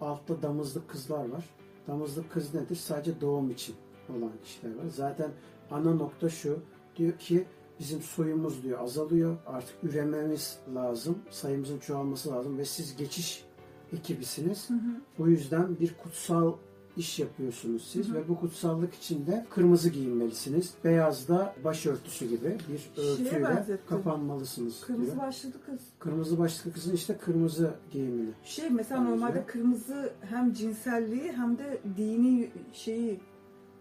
Altta 0.00 0.42
damızlık 0.42 0.88
kızlar 0.88 1.28
var. 1.28 1.44
Damızlık 1.88 2.32
kız 2.32 2.54
nedir? 2.54 2.76
Sadece 2.76 3.20
doğum 3.20 3.50
için 3.50 3.74
olan 4.10 4.32
kişiler 4.44 4.74
var. 4.74 4.84
Zaten 4.94 5.30
ana 5.70 5.94
nokta 5.94 6.28
şu. 6.28 6.58
Diyor 6.96 7.18
ki 7.18 7.46
bizim 7.80 8.02
soyumuz 8.02 8.62
diyor 8.62 8.80
azalıyor. 8.80 9.36
Artık 9.46 9.76
ürememiz 9.82 10.58
lazım. 10.74 11.18
Sayımızın 11.30 11.78
çoğalması 11.78 12.30
lazım 12.30 12.58
ve 12.58 12.64
siz 12.64 12.96
geçiş 12.96 13.44
ekibisiniz. 13.92 14.70
Hı 14.70 14.74
hı. 14.74 15.00
Bu 15.18 15.28
yüzden 15.28 15.80
bir 15.80 15.94
kutsal 16.02 16.52
iş 16.96 17.18
yapıyorsunuz 17.18 17.88
siz 17.92 18.08
hı 18.08 18.12
hı. 18.12 18.14
ve 18.14 18.28
bu 18.28 18.40
kutsallık 18.40 18.94
içinde 18.94 19.46
kırmızı 19.50 19.90
giyinmelisiniz. 19.90 20.74
Beyaz 20.84 21.28
da 21.28 21.54
başörtüsü 21.64 22.26
gibi 22.26 22.58
bir 22.68 23.02
örtüyle 23.02 23.78
kapanmalısınız. 23.88 24.80
Kırmızı 24.80 25.12
diyor. 25.12 25.26
başlıklı 25.26 25.60
kız. 25.66 25.80
Kırmızı 25.98 26.38
başlıklı 26.38 26.72
kızın 26.72 26.92
işte 26.92 27.16
kırmızı 27.16 27.74
giyimini. 27.92 28.30
Şey 28.44 28.70
mesela 28.70 29.00
Bence. 29.00 29.10
normalde 29.10 29.46
kırmızı 29.46 30.12
hem 30.20 30.52
cinselliği 30.52 31.32
hem 31.32 31.58
de 31.58 31.78
dini 31.96 32.50
şeyi 32.72 33.20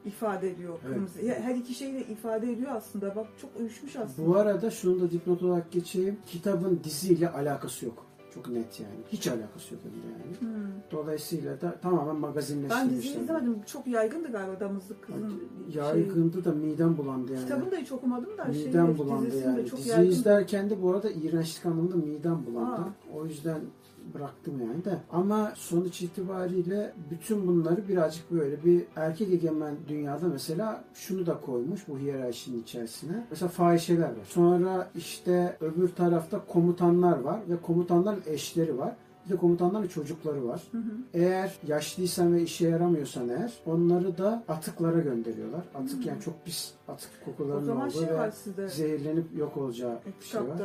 ifade 0.05 0.51
ediyor 0.51 0.79
evet. 0.83 0.93
kırmızı. 0.93 1.19
Her 1.41 1.55
iki 1.55 1.73
şeyi 1.73 1.93
de 1.93 2.05
ifade 2.05 2.51
ediyor 2.51 2.71
aslında. 2.75 3.15
Bak 3.15 3.27
çok 3.41 3.49
uyuşmuş 3.59 3.95
aslında. 3.95 4.27
Bu 4.27 4.35
arada 4.35 4.71
şunu 4.71 5.01
da 5.01 5.11
dipnot 5.11 5.43
olarak 5.43 5.71
geçeyim. 5.71 6.17
Kitabın 6.25 6.81
diziyle 6.83 7.29
alakası 7.29 7.85
yok. 7.85 8.05
Çok 8.33 8.47
net 8.49 8.79
yani. 8.79 8.93
Hiç 9.11 9.27
alakası 9.27 9.73
yok 9.73 9.83
hem 9.83 10.11
yani. 10.11 10.39
Hmm. 10.39 10.71
Dolayısıyla 10.91 11.61
da 11.61 11.79
tamamen 11.81 12.15
magazinleştirmişler. 12.15 12.89
Ben 12.89 12.97
diziyi 12.97 13.19
izlemedim. 13.19 13.61
Çok 13.65 13.87
yaygındı 13.87 14.31
galiba 14.31 14.59
damızlık 14.59 15.01
kızın 15.01 15.41
Yaygındı 15.73 16.33
şey. 16.33 16.45
da 16.45 16.51
midem 16.51 16.97
bulandı 16.97 17.33
yani. 17.33 17.43
Kitabını 17.43 17.71
da 17.71 17.75
hiç 17.75 17.91
okumadım 17.91 18.37
da. 18.37 18.45
Midem 18.45 18.85
şey, 18.85 18.97
bulandı 18.97 19.37
yani. 19.45 19.65
Çok 19.65 19.79
Dizi 19.79 19.89
yaygın. 19.89 20.11
izlerken 20.11 20.69
de 20.69 20.81
bu 20.81 20.91
arada 20.91 21.11
iğrençlik 21.11 21.65
anlamında 21.65 21.95
midem 21.95 22.45
bulandı. 22.45 22.81
Aa. 22.81 23.17
O 23.17 23.25
yüzden 23.25 23.59
bıraktım 24.13 24.61
yani 24.61 24.85
de. 24.85 24.99
Ama 25.11 25.53
sonuç 25.55 26.01
itibariyle 26.01 26.93
bütün 27.11 27.47
bunları 27.47 27.87
birazcık 27.87 28.31
böyle 28.31 28.63
bir 28.65 28.83
erkek 28.95 29.33
egemen 29.33 29.75
dünyada 29.87 30.27
mesela 30.27 30.83
şunu 30.93 31.25
da 31.25 31.41
koymuş 31.41 31.87
bu 31.87 31.99
hiyerarşinin 31.99 32.61
içerisine. 32.61 33.27
Mesela 33.29 33.49
fahişeler 33.49 34.09
var. 34.09 34.25
Sonra 34.25 34.89
işte 34.95 35.57
öbür 35.61 35.89
tarafta 35.89 36.45
komutanlar 36.45 37.19
var 37.19 37.39
ve 37.49 37.61
komutanların 37.61 38.23
eşleri 38.25 38.77
var. 38.77 38.95
Bir 39.25 39.31
de 39.31 39.35
komutanların 39.35 39.87
çocukları 39.87 40.47
var. 40.47 40.61
Hı 40.71 40.77
hı. 40.77 40.91
Eğer 41.13 41.57
yaşlıysan 41.67 42.35
ve 42.35 42.41
işe 42.41 42.67
yaramıyorsan 42.67 43.29
eğer 43.29 43.53
onları 43.65 44.17
da 44.17 44.43
atıklara 44.47 44.99
gönderiyorlar. 44.99 45.63
Atık 45.75 46.03
hı. 46.03 46.07
yani 46.07 46.21
çok 46.21 46.45
pis 46.45 46.73
atık 46.87 47.09
kokularının 47.25 47.75
olduğu 47.75 47.91
şey 47.91 48.07
ve 48.57 48.67
zehirlenip 48.67 49.37
yok 49.37 49.57
olacağı 49.57 49.93
e, 49.93 50.19
bir 50.19 50.25
şey 50.25 50.41
var. 50.41 50.61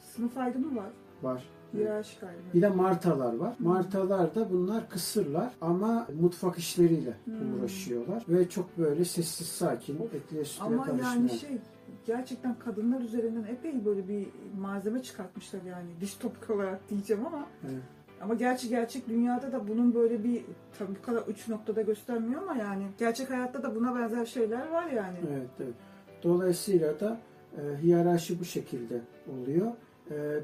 Sınıf 0.00 0.38
ayrımı 0.38 0.76
var. 0.76 0.90
Var. 1.22 1.44
Hiyerarşik 1.74 2.18
Bir 2.54 2.62
de 2.62 2.68
martalar 2.68 3.36
var. 3.36 3.56
Martalar 3.58 4.34
da 4.34 4.50
bunlar 4.50 4.88
kısırlar 4.88 5.52
ama 5.60 6.06
mutfak 6.20 6.58
işleriyle 6.58 7.14
hmm. 7.24 7.60
uğraşıyorlar. 7.60 8.24
Ve 8.28 8.48
çok 8.48 8.78
böyle 8.78 9.04
sessiz 9.04 9.46
sakin, 9.46 9.96
etliye 10.14 10.44
sütüye 10.44 10.80
Ama 10.80 10.86
yani 11.02 11.30
şey 11.30 11.58
gerçekten 12.06 12.58
kadınlar 12.58 13.00
üzerinden 13.00 13.44
epey 13.44 13.84
böyle 13.84 14.08
bir 14.08 14.26
malzeme 14.60 15.02
çıkartmışlar 15.02 15.62
yani 15.62 15.88
distopik 16.00 16.50
olarak 16.50 16.90
diyeceğim 16.90 17.26
ama 17.26 17.46
evet. 17.64 17.82
Ama 18.20 18.34
gerçi 18.34 18.68
gerçek 18.68 19.08
dünyada 19.08 19.52
da 19.52 19.68
bunun 19.68 19.94
böyle 19.94 20.24
bir 20.24 20.44
tabii 20.78 20.94
bu 21.02 21.06
kadar 21.06 21.22
uç 21.26 21.48
noktada 21.48 21.82
göstermiyor 21.82 22.42
ama 22.42 22.56
yani 22.56 22.84
gerçek 22.98 23.30
hayatta 23.30 23.62
da 23.62 23.74
buna 23.74 23.94
benzer 23.94 24.26
şeyler 24.26 24.68
var 24.68 24.90
yani. 24.90 25.18
Evet, 25.32 25.48
evet. 25.60 25.74
Dolayısıyla 26.22 27.00
da 27.00 27.18
e, 27.56 27.82
hiyerarşi 27.82 28.40
bu 28.40 28.44
şekilde 28.44 29.00
oluyor 29.32 29.72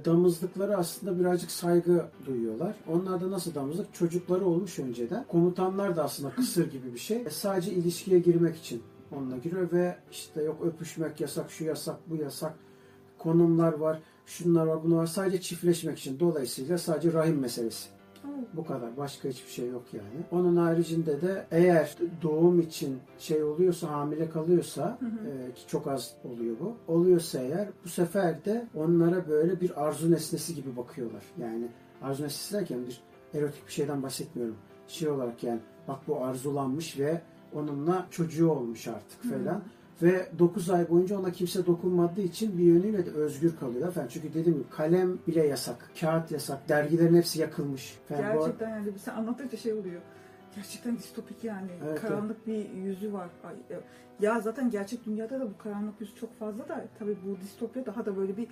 damızlıkları 0.04 0.76
aslında 0.76 1.20
birazcık 1.20 1.50
saygı 1.50 2.06
duyuyorlar. 2.26 2.74
Onlar 2.88 3.20
da 3.20 3.30
nasıl 3.30 3.54
damızlık? 3.54 3.94
Çocukları 3.94 4.44
olmuş 4.46 4.78
önceden. 4.78 5.24
Komutanlar 5.28 5.96
da 5.96 6.04
aslında 6.04 6.30
kısır 6.30 6.70
gibi 6.70 6.94
bir 6.94 6.98
şey. 6.98 7.16
E, 7.16 7.30
sadece 7.30 7.72
ilişkiye 7.72 8.18
girmek 8.18 8.56
için 8.56 8.82
onunla 9.12 9.36
giriyor 9.36 9.72
ve 9.72 9.96
işte 10.10 10.42
yok 10.42 10.62
öpüşmek 10.64 11.20
yasak, 11.20 11.50
şu 11.50 11.64
yasak, 11.64 11.96
bu 12.10 12.16
yasak. 12.16 12.54
Konumlar 13.18 13.72
var, 13.72 14.00
şunlar 14.26 14.66
var, 14.66 14.84
bunlar 14.84 14.96
var. 14.96 15.06
Sadece 15.06 15.40
çiftleşmek 15.40 15.98
için. 15.98 16.20
Dolayısıyla 16.20 16.78
sadece 16.78 17.12
rahim 17.12 17.38
meselesi. 17.38 17.88
Bu 18.54 18.64
kadar. 18.64 18.96
Başka 18.96 19.28
hiçbir 19.28 19.50
şey 19.50 19.68
yok 19.68 19.82
yani. 19.92 20.24
Onun 20.30 20.56
haricinde 20.56 21.20
de 21.20 21.46
eğer 21.50 21.96
doğum 22.22 22.60
için 22.60 22.98
şey 23.18 23.42
oluyorsa, 23.44 23.90
hamile 23.90 24.30
kalıyorsa 24.30 24.98
hı 25.00 25.06
hı. 25.06 25.28
E, 25.28 25.54
ki 25.54 25.66
çok 25.66 25.86
az 25.86 26.14
oluyor 26.24 26.56
bu. 26.60 26.76
Oluyorsa 26.92 27.38
eğer 27.38 27.68
bu 27.84 27.88
sefer 27.88 28.44
de 28.44 28.66
onlara 28.74 29.28
böyle 29.28 29.60
bir 29.60 29.86
arzu 29.86 30.10
nesnesi 30.10 30.54
gibi 30.54 30.76
bakıyorlar. 30.76 31.22
Yani 31.40 31.68
arzu 32.02 32.22
nesnesi 32.22 32.54
derken 32.54 32.86
bir 32.86 33.00
erotik 33.34 33.66
bir 33.66 33.72
şeyden 33.72 34.02
bahsetmiyorum. 34.02 34.56
Şey 34.88 35.08
olarak 35.08 35.44
yani 35.44 35.60
bak 35.88 35.98
bu 36.08 36.24
arzulanmış 36.24 36.98
ve 36.98 37.20
onunla 37.54 38.06
çocuğu 38.10 38.50
olmuş 38.50 38.88
artık 38.88 39.22
falan. 39.22 39.44
Hı 39.44 39.50
hı. 39.50 39.60
Ve 40.02 40.28
9 40.38 40.70
ay 40.70 40.88
boyunca 40.88 41.18
ona 41.18 41.32
kimse 41.32 41.66
dokunmadığı 41.66 42.20
için 42.20 42.58
bir 42.58 42.64
yönüyle 42.64 43.06
de 43.06 43.10
özgür 43.10 43.56
kalıyor 43.56 43.88
efendim. 43.88 44.10
Çünkü 44.12 44.28
dediğim 44.28 44.58
gibi 44.58 44.70
kalem 44.70 45.18
bile 45.26 45.46
yasak, 45.46 45.90
kağıt 46.00 46.30
yasak, 46.30 46.68
dergilerin 46.68 47.14
hepsi 47.14 47.40
yakılmış. 47.40 47.98
Efendim, 48.10 48.40
Gerçekten 48.40 48.68
yani 48.68 48.98
sen 48.98 49.14
anlattıkça 49.14 49.56
şey 49.56 49.72
oluyor. 49.72 50.00
Gerçekten 50.56 50.98
distopik 50.98 51.44
yani. 51.44 51.70
Evet, 51.88 52.00
karanlık 52.00 52.36
evet. 52.46 52.68
bir 52.74 52.82
yüzü 52.82 53.12
var. 53.12 53.28
Ya 54.20 54.40
zaten 54.40 54.70
gerçek 54.70 55.06
dünyada 55.06 55.40
da 55.40 55.50
bu 55.50 55.58
karanlık 55.58 56.00
yüz 56.00 56.14
çok 56.14 56.38
fazla 56.38 56.68
da 56.68 56.84
tabii 56.98 57.16
bu 57.26 57.40
distopya 57.40 57.86
daha 57.86 58.06
da 58.06 58.16
böyle 58.16 58.36
bir 58.36 58.46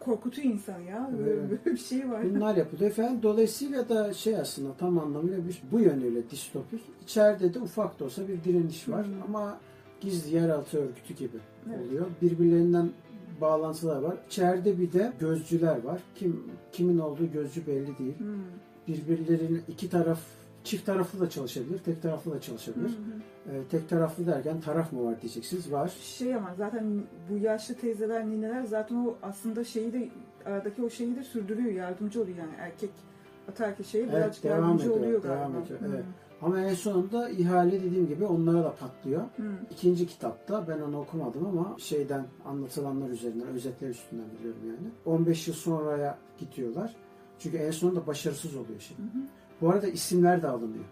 korkutuyor 0.00 0.54
insan 0.54 0.80
ya. 0.80 1.10
Böyle, 1.18 1.30
evet. 1.30 1.50
böyle 1.50 1.64
bir 1.64 1.80
şey 1.80 2.10
var. 2.10 2.34
Bunlar 2.34 2.56
yapılıyor 2.56 2.90
efendim. 2.90 3.22
Dolayısıyla 3.22 3.88
da 3.88 4.12
şey 4.12 4.36
aslında 4.36 4.76
tam 4.76 4.98
anlamıyla 4.98 5.38
bir 5.48 5.62
bu 5.72 5.80
yönüyle 5.80 6.30
distopik. 6.30 6.82
İçeride 7.02 7.54
de 7.54 7.58
ufak 7.60 8.00
da 8.00 8.04
olsa 8.04 8.28
bir 8.28 8.44
direniş 8.44 8.88
var. 8.88 9.06
Hmm. 9.06 9.22
Ama 9.22 9.58
gizli 10.00 10.36
yeraltı 10.36 10.78
örgütü 10.78 11.14
gibi 11.14 11.38
evet. 11.68 11.86
oluyor. 11.86 12.06
Birbirlerinden 12.22 12.90
bağlantılar 13.40 14.02
var. 14.02 14.16
İçeride 14.26 14.78
bir 14.78 14.92
de 14.92 15.12
gözcüler 15.20 15.82
var. 15.84 16.00
Kim 16.14 16.42
kimin 16.72 16.98
olduğu 16.98 17.32
gözcü 17.32 17.66
belli 17.66 17.98
değil. 17.98 18.18
Hmm. 18.18 18.38
Birbirlerinin 18.88 19.62
iki 19.68 19.90
taraf 19.90 20.20
çift 20.64 20.86
taraflı 20.86 21.20
da 21.20 21.30
çalışabilir, 21.30 21.78
tek 21.78 22.02
taraflı 22.02 22.32
da 22.32 22.40
çalışabilir. 22.40 22.88
Hı 22.88 22.92
hı. 22.92 23.56
Ee, 23.56 23.62
tek 23.70 23.88
taraflı 23.88 24.26
derken 24.26 24.60
taraf 24.60 24.92
mı 24.92 25.04
var 25.04 25.20
diyeceksiniz. 25.22 25.72
Var. 25.72 25.92
Şey 26.00 26.34
ama 26.34 26.54
zaten 26.58 27.02
bu 27.30 27.38
yaşlı 27.38 27.74
teyzeler, 27.74 28.26
nineler 28.26 28.64
zaten 28.64 28.96
o 28.96 29.14
aslında 29.22 29.64
şeyi 29.64 29.92
de 29.92 30.08
aradaki 30.44 30.82
o 30.82 30.90
şeyi 30.90 31.16
de 31.16 31.24
sürdürüyor, 31.24 31.72
yardımcı 31.72 32.22
oluyor 32.22 32.38
yani 32.38 32.54
erkek 32.58 32.90
ataerkil 33.48 33.84
şeyi 33.84 34.04
evet, 34.04 34.14
birazcık 34.14 34.44
yardımcı 34.44 34.84
ediyor, 34.84 34.96
oluyor 34.96 35.22
galiba. 35.22 35.40
Devam 35.40 35.62
ediyor. 35.62 35.78
Evet. 35.88 36.04
Ama 36.42 36.60
en 36.60 36.74
sonunda 36.74 37.30
ihale 37.30 37.82
dediğim 37.82 38.08
gibi 38.08 38.24
onlara 38.24 38.64
da 38.64 38.74
patlıyor. 38.74 39.22
Hmm. 39.36 39.46
İkinci 39.70 40.06
kitapta 40.06 40.68
ben 40.68 40.80
onu 40.80 41.00
okumadım 41.00 41.46
ama 41.46 41.76
şeyden 41.78 42.26
anlatılanlar 42.44 43.10
üzerinden, 43.10 43.48
özetler 43.48 43.88
üstünden 43.88 44.26
biliyorum 44.38 44.60
yani. 44.66 45.16
15 45.16 45.48
yıl 45.48 45.54
sonraya 45.54 46.18
gidiyorlar. 46.38 46.96
Çünkü 47.38 47.56
en 47.56 47.70
sonunda 47.70 48.06
başarısız 48.06 48.56
oluyor 48.56 48.80
şey. 48.80 48.96
Hmm. 48.96 49.06
Bu 49.60 49.70
arada 49.70 49.86
isimler 49.86 50.42
de 50.42 50.48
alınıyor. 50.48 50.84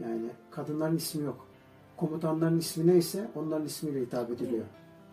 Yani 0.00 0.30
kadınların 0.50 0.96
ismi 0.96 1.24
yok. 1.24 1.46
Komutanların 1.96 2.58
ismi 2.58 2.86
neyse 2.86 3.30
onların 3.34 3.66
ismiyle 3.66 4.00
hitap 4.00 4.30
ediliyor. 4.30 4.64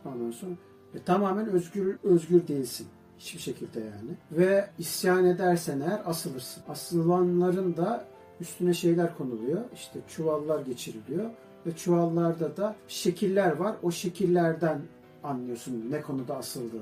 Ondan 0.06 0.32
sonra 0.32 0.51
e, 0.94 1.03
tamamen 1.03 1.48
özgür 1.48 1.98
özgür 2.03 2.48
değilsin. 2.48 2.88
Hiçbir 3.18 3.39
şekilde 3.39 3.79
yani. 3.79 4.12
Ve 4.32 4.70
isyan 4.77 5.25
edersen 5.25 5.79
eğer 5.79 6.01
asılırsın. 6.06 6.63
Asılanların 6.70 7.77
da 7.77 8.06
Üstüne 8.41 8.74
şeyler 8.74 9.17
konuluyor. 9.17 9.62
İşte 9.74 10.00
çuvallar 10.08 10.62
geçiriliyor. 10.62 11.29
Ve 11.65 11.72
çuvallarda 11.75 12.58
da 12.58 12.75
şekiller 12.88 13.51
var. 13.55 13.75
O 13.84 13.91
şekillerden 13.91 14.81
anlıyorsun 15.24 15.88
ne 15.91 16.01
konuda 16.01 16.36
asıldığını. 16.38 16.81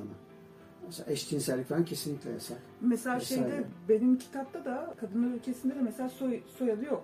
Mesela 0.86 1.12
eşcinsellik 1.12 1.68
falan 1.70 1.86
kesinlikle 1.86 2.32
yasak. 2.32 2.58
Mesela 2.82 3.16
Vesaire. 3.16 3.44
şeyde 3.50 3.64
benim 3.90 4.18
kitapta 4.18 4.66
da 4.66 4.94
kadınlar 5.00 5.28
ülkesinde 5.36 5.76
de 5.76 5.80
mesela 5.82 6.10
soy, 6.10 6.40
soyadı 6.58 6.86
yok. 6.86 7.04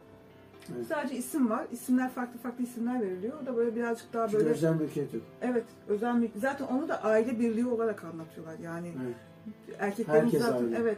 Evet. 0.76 0.88
Sadece 0.88 1.16
isim 1.16 1.50
var. 1.50 1.68
İsimler 1.72 2.10
farklı 2.10 2.40
farklı 2.40 2.64
isimler 2.64 3.02
veriliyor. 3.02 3.34
O 3.44 3.46
da 3.46 3.58
böyle 3.58 3.76
birazcık 3.76 4.14
daha 4.14 4.28
Çünkü 4.28 4.44
böyle 4.44 4.54
özel 4.56 4.76
mülkiyet 4.76 5.14
yok. 5.14 5.24
evet 5.42 5.64
özel 5.88 6.16
mülk- 6.16 6.38
zaten 6.42 6.66
onu 6.66 6.88
da 6.90 7.04
aile 7.04 7.40
birliği 7.40 7.66
olarak 7.66 8.04
anlatıyorlar. 8.04 8.60
Yani 8.64 8.92
Evet. 9.06 9.16
erkeklerin 9.80 10.22
Herkes 10.26 10.42
zaten 10.42 10.66
aile. 10.66 10.78
evet 10.78 10.98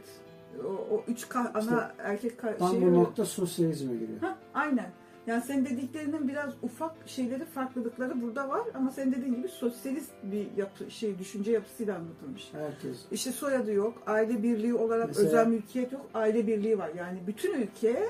o, 0.63 0.95
o 0.95 1.03
üç 1.07 1.23
ka- 1.23 1.51
ana 1.53 1.59
İşte 1.59 2.03
erkek 2.03 2.39
ka- 2.39 2.57
Tam 2.57 2.81
bu 2.81 2.93
nokta 2.93 3.25
sosyalizme 3.25 3.93
giriyor. 3.93 4.19
Ha, 4.21 4.37
aynen. 4.53 4.91
Yani 5.27 5.43
senin 5.43 5.65
dediklerinin 5.65 6.27
biraz 6.27 6.53
ufak 6.61 6.95
şeyleri, 7.05 7.45
farklılıkları 7.45 8.21
burada 8.21 8.49
var 8.49 8.61
ama 8.73 8.91
senin 8.91 9.11
dediğin 9.11 9.35
gibi 9.35 9.47
sosyalist 9.47 10.11
bir 10.23 10.47
yapı, 10.57 10.91
şey 10.91 11.19
düşünce 11.19 11.51
yapısıyla 11.51 11.95
anlatılmış. 11.95 12.49
Herkes. 12.53 12.97
İşte 13.11 13.31
soyadı 13.31 13.71
yok, 13.73 13.93
aile 14.07 14.43
birliği 14.43 14.73
olarak 14.73 15.07
Mesela- 15.07 15.27
özel 15.27 15.47
mülkiyet 15.47 15.91
yok, 15.91 16.05
aile 16.13 16.47
birliği 16.47 16.77
var. 16.79 16.89
Yani 16.97 17.19
bütün 17.27 17.53
ülke 17.61 18.05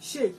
şey, 0.00 0.32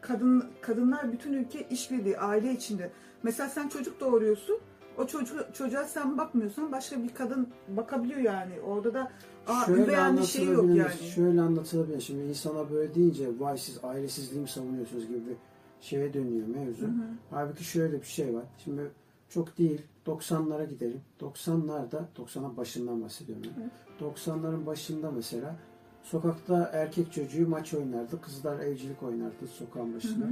kadın 0.00 0.44
kadınlar 0.60 1.12
bütün 1.12 1.32
ülke 1.32 1.66
işbirliği, 1.70 2.18
aile 2.18 2.52
içinde. 2.52 2.90
Mesela 3.22 3.48
sen 3.48 3.68
çocuk 3.68 4.00
doğuruyorsun, 4.00 4.58
o 4.98 5.06
çocuğu, 5.06 5.46
çocuğa 5.52 5.84
sen 5.84 6.18
bakmıyorsan 6.18 6.72
başka 6.72 7.02
bir 7.02 7.14
kadın 7.14 7.48
bakabiliyor 7.68 8.20
yani. 8.20 8.60
Orada 8.60 8.94
da 8.94 9.10
aa, 9.46 9.70
üvey 9.70 9.96
anne 9.96 10.22
şeyi 10.22 10.46
yok 10.50 10.64
yani. 10.64 10.92
Şöyle 11.14 11.40
anlatılabilir. 11.40 12.00
Şimdi 12.00 12.22
insana 12.22 12.70
böyle 12.70 12.94
deyince 12.94 13.28
vay 13.38 13.58
siz 13.58 13.84
ailesizliği 13.84 14.42
mi 14.42 14.48
savunuyorsunuz 14.48 15.08
gibi 15.08 15.18
bir 15.26 15.36
şeye 15.80 16.14
dönüyor 16.14 16.46
mevzu. 16.46 16.82
Hı 16.82 16.90
hı. 16.90 16.92
Halbuki 17.30 17.64
şöyle 17.64 18.00
bir 18.00 18.06
şey 18.06 18.34
var. 18.34 18.44
Şimdi 18.64 18.90
çok 19.28 19.58
değil 19.58 19.82
90'lara 20.06 20.64
gidelim. 20.68 21.00
90'larda 21.20 22.02
90'ın 22.18 22.56
başından 22.56 23.02
bahsediyorum. 23.02 23.44
Yani. 23.60 23.70
90'ların 24.14 24.66
başında 24.66 25.10
mesela 25.10 25.56
sokakta 26.02 26.70
erkek 26.72 27.12
çocuğu 27.12 27.48
maç 27.48 27.74
oynardı. 27.74 28.20
Kızlar 28.20 28.58
evcilik 28.58 29.02
oynardı 29.02 29.46
sokağın 29.46 29.86
Hı 29.86 29.90
hı 29.90 29.94
başında. 29.96 30.24
hı. 30.24 30.30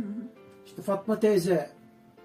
İşte 0.66 0.82
Fatma 0.82 1.20
teyze 1.20 1.70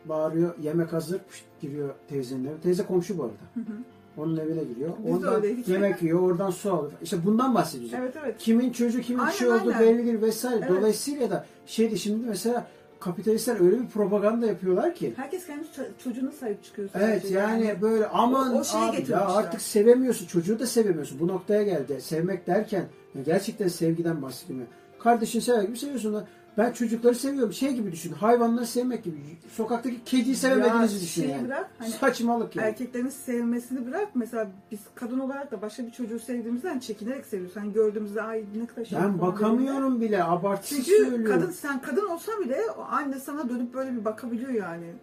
bağırıyor. 0.05 0.53
Yemek 0.61 0.93
hazır. 0.93 1.21
Giriyor 1.61 1.89
teyzenin 2.09 2.45
eve. 2.45 2.57
Teyze 2.63 2.83
komşu 2.85 3.17
bu 3.17 3.23
arada. 3.23 3.33
Hı 3.53 3.59
hı. 3.59 3.77
Onun 4.17 4.37
evine 4.37 4.63
giriyor. 4.63 4.89
Biz 5.05 5.23
öyleydik. 5.23 5.67
yemek 5.67 6.01
yiyor. 6.01 6.19
Oradan 6.19 6.51
su 6.51 6.73
alıyor. 6.73 6.91
İşte 7.03 7.17
bundan 7.25 7.55
bahsediyoruz. 7.55 7.97
Evet 7.99 8.13
evet. 8.23 8.35
Kimin 8.37 8.71
çocuğu 8.71 9.01
kimin 9.01 9.19
Aynen, 9.19 9.31
şey 9.31 9.47
olduğu 9.47 9.69
aynen. 9.69 9.79
belli 9.79 10.05
değil 10.05 10.21
vesaire. 10.21 10.59
Evet. 10.59 10.69
Dolayısıyla 10.69 11.29
da 11.29 11.45
şeydi 11.65 11.99
şimdi 11.99 12.25
mesela 12.27 12.67
kapitalistler 12.99 13.59
öyle 13.61 13.79
bir 13.81 13.87
propaganda 13.87 14.45
yapıyorlar 14.45 14.95
ki. 14.95 15.13
Herkes 15.15 15.47
kendi 15.47 15.63
ço- 15.63 16.03
çocuğuna 16.03 16.31
sahip 16.31 16.63
çıkıyor. 16.63 16.89
Evet 16.95 17.21
sadece 17.21 17.37
yani, 17.39 17.75
böyle 17.81 18.07
aman 18.07 18.55
o 18.55 18.63
şeyi 18.63 18.83
abi 18.83 19.11
ya 19.11 19.27
artık 19.27 19.61
sevemiyorsun. 19.61 20.25
Çocuğu 20.25 20.59
da 20.59 20.65
sevemiyorsun. 20.67 21.19
Bu 21.19 21.27
noktaya 21.27 21.63
geldi. 21.63 22.01
Sevmek 22.01 22.47
derken 22.47 22.85
gerçekten 23.25 23.67
sevgiden 23.67 24.21
bahsediyorum. 24.21 24.65
ya. 24.71 24.99
Kardeşini 25.03 25.41
sever 25.41 25.63
gibi 25.63 25.77
seviyorsun. 25.77 26.13
da. 26.13 26.27
Ben 26.57 26.71
çocukları 26.73 27.15
seviyorum. 27.15 27.53
Şey 27.53 27.73
gibi 27.73 27.91
düşün. 27.91 28.13
Hayvanları 28.13 28.65
sevmek 28.65 29.03
gibi. 29.03 29.17
Sokaktaki 29.55 30.03
kediyi 30.03 30.35
sevemediğinizi 30.35 30.95
Ya 30.95 31.01
düşün 31.01 31.21
şeyi 31.21 31.31
yani. 31.31 31.47
bırak, 31.47 31.69
hani 31.79 31.89
Saçmalık 31.91 32.55
yani. 32.55 32.67
Erkeklerin 32.67 33.09
sevmesini 33.09 33.87
bırak. 33.87 34.07
Mesela 34.15 34.47
biz 34.71 34.79
kadın 34.95 35.19
olarak 35.19 35.51
da 35.51 35.61
başka 35.61 35.85
bir 35.85 35.91
çocuğu 35.91 36.19
sevdiğimizden 36.19 36.79
çekinerek 36.79 37.25
seviyoruz. 37.25 37.55
Hani 37.55 37.73
gördüğümüzde 37.73 38.21
ay 38.21 38.43
ne 38.55 38.65
kadar 38.65 38.85
şey 38.85 38.99
Ben 38.99 39.21
bakamıyorum 39.21 40.01
bile. 40.01 40.23
Abartısız 40.23 40.77
Çünkü 40.77 40.89
söylüyorum. 40.91 41.25
kadın 41.41 41.51
sen 41.51 41.81
kadın 41.81 42.05
olsan 42.05 42.41
bile 42.41 42.61
o 42.77 42.81
anne 42.81 43.19
sana 43.19 43.49
dönüp 43.49 43.73
böyle 43.73 43.91
bir 43.95 44.05
bakabiliyor 44.05 44.51
yani. 44.51 44.93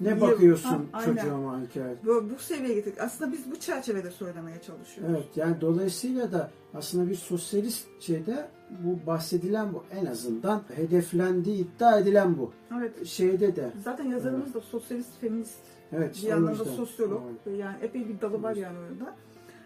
Ne 0.00 0.20
bakıyorsun 0.20 0.68
Ha, 0.70 0.78
aynen. 0.92 1.16
çocuğuma 1.16 1.60
hikaye. 1.60 1.94
Bu, 2.06 2.30
bu 2.34 2.38
seviyeye 2.42 2.74
getirdik. 2.74 3.00
Aslında 3.00 3.32
biz 3.32 3.50
bu 3.50 3.56
çerçevede 3.56 4.10
söylemeye 4.10 4.60
çalışıyoruz. 4.62 5.14
Evet 5.16 5.36
yani 5.36 5.60
dolayısıyla 5.60 6.32
da 6.32 6.50
aslında 6.74 7.10
bir 7.10 7.14
sosyalist 7.14 7.86
şeyde 8.00 8.48
bu 8.70 9.06
bahsedilen 9.06 9.72
bu 9.72 9.84
en 10.00 10.06
azından 10.06 10.62
hedeflendiği 10.76 11.56
iddia 11.66 11.98
edilen 11.98 12.38
bu. 12.38 12.52
Evet. 12.78 13.06
Şeyde 13.06 13.56
de 13.56 13.70
Zaten 13.84 14.04
yazarımız 14.04 14.54
da 14.54 14.60
sosyalist, 14.60 15.20
feminist. 15.20 15.54
evet 15.92 16.10
Bir 16.10 16.14
işte 16.14 16.28
yandan 16.28 16.58
da 16.58 16.64
sosyolog. 16.64 17.22
Evet. 17.46 17.58
Yani 17.58 17.76
epey 17.82 18.08
bir 18.08 18.20
dalı 18.20 18.42
var 18.42 18.56
yani 18.56 18.78
orada. 18.78 19.14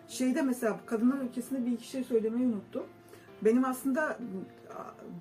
Şeyde 0.08 0.42
mesela 0.42 0.80
kadınlar 0.86 1.18
ülkesinde 1.20 1.66
bir 1.66 1.72
iki 1.72 1.88
şey 1.88 2.04
söylemeyi 2.04 2.46
unuttum. 2.46 2.82
Benim 3.42 3.64
aslında 3.64 4.18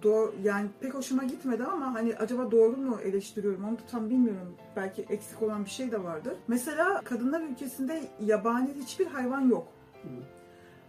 doğru, 0.03 0.35
yani 0.43 0.69
pek 0.79 0.93
hoşuma 0.93 1.23
gitmedi 1.23 1.63
ama 1.63 1.93
hani 1.93 2.15
acaba 2.15 2.51
doğru 2.51 2.77
mu 2.77 2.99
eleştiriyorum 3.03 3.63
onu 3.63 3.77
da 3.77 3.81
tam 3.91 4.09
bilmiyorum. 4.09 4.55
Belki 4.75 5.01
eksik 5.01 5.41
olan 5.41 5.65
bir 5.65 5.69
şey 5.69 5.91
de 5.91 6.03
vardır. 6.03 6.33
Mesela 6.47 7.01
kadınlar 7.01 7.41
ülkesinde 7.41 8.03
yabani 8.25 8.73
hiçbir 8.81 9.05
hayvan 9.05 9.41
yok. 9.41 9.67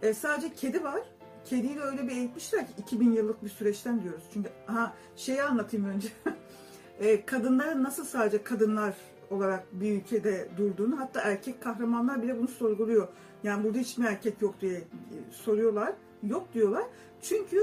E, 0.01 0.13
sadece 0.13 0.53
kedi 0.53 0.83
var. 0.83 1.01
Kediyi 1.45 1.75
de 1.75 1.81
öyle 1.81 2.07
bir 2.07 2.11
eğitmişler 2.11 2.67
ki 2.67 2.73
2000 2.77 3.11
yıllık 3.11 3.43
bir 3.43 3.49
süreçten 3.49 4.03
diyoruz. 4.03 4.23
Çünkü 4.33 4.49
ha 4.65 4.93
şeyi 5.15 5.43
anlatayım 5.43 5.85
önce. 5.85 6.07
e, 6.99 7.25
kadınların 7.25 7.83
nasıl 7.83 8.05
sadece 8.05 8.43
kadınlar 8.43 8.93
olarak 9.31 9.65
bir 9.71 9.93
ülkede 9.93 10.47
durduğunu 10.57 10.99
hatta 10.99 11.21
erkek 11.21 11.63
kahramanlar 11.63 12.21
bile 12.21 12.37
bunu 12.37 12.47
sorguluyor. 12.47 13.07
Yani 13.43 13.63
burada 13.63 13.77
hiç 13.77 13.97
mi 13.97 14.05
erkek 14.05 14.41
yok 14.41 14.61
diye 14.61 14.77
e, 14.77 14.83
soruyorlar. 15.31 15.93
Yok 16.23 16.53
diyorlar. 16.53 16.83
Çünkü 17.21 17.61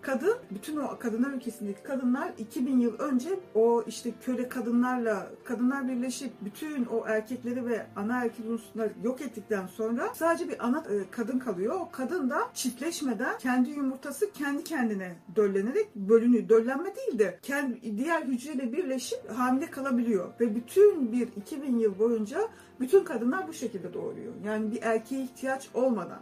kadın, 0.00 0.36
bütün 0.50 0.76
o 0.76 0.98
kadınlar 0.98 1.32
ülkesindeki 1.32 1.82
kadınlar 1.82 2.32
2000 2.38 2.78
yıl 2.78 2.98
önce 2.98 3.28
o 3.54 3.84
işte 3.86 4.12
köle 4.22 4.48
kadınlarla 4.48 5.30
kadınlar 5.44 5.88
birleşip 5.88 6.32
bütün 6.40 6.84
o 6.84 7.06
erkekleri 7.06 7.66
ve 7.66 7.86
ana 7.96 8.24
erkek 8.24 8.46
unsurları 8.46 8.92
yok 9.04 9.20
ettikten 9.20 9.66
sonra 9.66 10.14
sadece 10.14 10.48
bir 10.48 10.66
ana 10.66 10.78
e, 10.78 11.10
kadın 11.10 11.38
kalıyor. 11.38 11.80
O 11.80 11.88
kadın 11.92 12.30
da 12.30 12.38
çiftleşmeden 12.54 13.38
kendi 13.38 13.70
yumurtası 13.70 14.32
kendi 14.32 14.64
kendine 14.64 15.16
döllenerek 15.36 15.96
bölünüyor. 15.96 16.48
Döllenme 16.48 16.96
değil 16.96 17.18
de 17.18 17.38
kendi 17.42 17.96
diğer 17.96 18.22
hücreyle 18.22 18.72
birleşip 18.72 19.30
hamile 19.30 19.70
kalabiliyor 19.70 20.28
ve 20.40 20.54
bütün 20.54 21.12
bir 21.12 21.28
2000 21.36 21.78
yıl 21.78 21.98
boyunca 21.98 22.40
bütün 22.80 23.04
kadınlar 23.04 23.48
bu 23.48 23.52
şekilde 23.52 23.94
doğuruyor. 23.94 24.32
Yani 24.44 24.70
bir 24.70 24.82
erkeğe 24.82 25.22
ihtiyaç 25.22 25.68
olmadan 25.74 26.20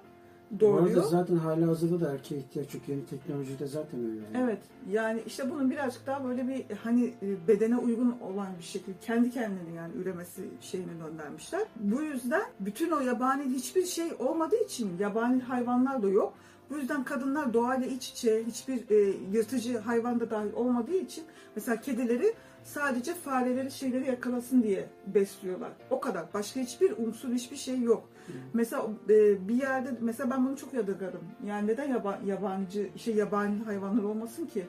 Bu 0.50 0.66
arada 0.66 0.80
doğuruyor. 0.80 1.04
zaten 1.04 1.36
hala 1.36 1.68
hazırda 1.68 2.00
da 2.00 2.12
erkeğe 2.12 2.40
ihtiyaç 2.40 2.74
yok. 2.74 2.82
Yeni 2.88 3.06
teknolojide 3.06 3.66
zaten 3.66 4.00
öyle. 4.00 4.20
Yani. 4.20 4.44
Evet 4.44 4.58
yani 4.90 5.22
işte 5.26 5.50
bunun 5.50 5.70
birazcık 5.70 6.06
daha 6.06 6.24
böyle 6.24 6.48
bir 6.48 6.76
hani 6.76 7.14
e, 7.22 7.48
bedene 7.48 7.76
uygun 7.76 8.16
olan 8.20 8.48
bir 8.58 8.64
şekilde 8.64 8.96
kendi 9.00 9.30
kendini 9.30 9.76
yani 9.76 9.92
üremesi 9.96 10.42
şeyini 10.60 10.92
göndermişler. 11.06 11.62
Bu 11.76 12.02
yüzden 12.02 12.42
bütün 12.60 12.90
o 12.90 13.00
yabani 13.00 13.44
hiçbir 13.44 13.84
şey 13.84 14.08
olmadığı 14.18 14.64
için 14.64 14.98
yabani 14.98 15.42
hayvanlar 15.42 16.02
da 16.02 16.08
yok. 16.08 16.34
Bu 16.70 16.76
yüzden 16.76 17.04
kadınlar 17.04 17.52
doğayla 17.54 17.86
iç 17.86 18.08
içe 18.08 18.44
hiçbir 18.46 18.90
e, 18.90 19.16
yırtıcı 19.32 19.78
hayvan 19.78 20.20
da 20.20 20.30
dahil 20.30 20.52
olmadığı 20.52 20.96
için 20.96 21.24
mesela 21.56 21.80
kedileri 21.80 22.34
sadece 22.64 23.14
fareleri 23.14 23.70
şeyleri 23.70 24.06
yakalasın 24.06 24.62
diye 24.62 24.88
besliyorlar. 25.06 25.70
O 25.90 26.00
kadar. 26.00 26.24
Başka 26.34 26.60
hiçbir 26.60 26.98
unsur 26.98 27.32
hiçbir 27.32 27.56
şey 27.56 27.80
yok. 27.80 28.08
Mesela 28.54 28.86
e, 29.08 29.48
bir 29.48 29.54
yerde 29.54 29.90
mesela 30.00 30.30
ben 30.30 30.46
bunu 30.46 30.56
çok 30.56 30.74
yadırgadım. 30.74 31.20
Yani 31.46 31.66
neden 31.66 31.88
yaba, 31.88 32.20
yabancı 32.26 32.90
şey 32.96 33.14
yabani 33.14 33.64
hayvanlar 33.64 34.02
olmasın 34.02 34.46
ki? 34.46 34.66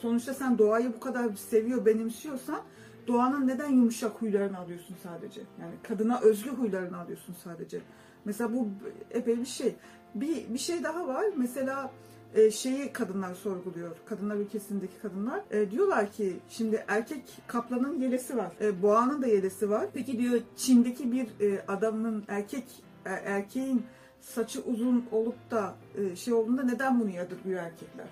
Sonuçta 0.00 0.34
sen 0.34 0.58
doğayı 0.58 0.92
bu 0.92 1.00
kadar 1.00 1.34
seviyor, 1.34 1.86
benimsiyorsan 1.86 2.60
doğanın 3.06 3.48
neden 3.48 3.68
yumuşak 3.68 4.12
huylarını 4.12 4.58
alıyorsun 4.58 4.96
sadece? 5.02 5.40
Yani 5.60 5.74
kadına 5.82 6.20
özgü 6.20 6.50
huylarını 6.50 6.98
alıyorsun 6.98 7.34
sadece. 7.44 7.80
Mesela 8.24 8.52
bu 8.52 8.68
epey 9.10 9.38
bir 9.40 9.46
şey. 9.46 9.74
Bir 10.14 10.54
bir 10.54 10.58
şey 10.58 10.84
daha 10.84 11.08
var. 11.08 11.24
Mesela 11.36 11.90
e, 12.34 12.50
şeyi 12.50 12.92
kadınlar 12.92 13.34
sorguluyor. 13.34 13.96
Kadınlar 14.06 14.36
ülkesindeki 14.36 14.98
kadınlar. 15.02 15.40
E, 15.50 15.70
diyorlar 15.70 16.12
ki 16.12 16.36
şimdi 16.48 16.84
erkek 16.88 17.22
kaplanın 17.46 18.00
yelesi 18.00 18.36
var. 18.36 18.52
E, 18.60 18.82
boğanın 18.82 19.22
da 19.22 19.26
yelesi 19.26 19.70
var. 19.70 19.86
Peki 19.94 20.18
diyor 20.18 20.40
Çin'deki 20.56 21.12
bir 21.12 21.26
e, 21.40 21.64
adamın 21.68 22.24
erkek 22.28 22.64
erkeğin 23.04 23.84
saçı 24.20 24.60
uzun 24.62 25.06
olup 25.12 25.50
da 25.50 25.74
e, 25.94 26.16
şey 26.16 26.34
olduğunda 26.34 26.62
neden 26.62 27.00
bunu 27.00 27.10
yadırgıyor 27.10 27.62
erkekler? 27.62 28.06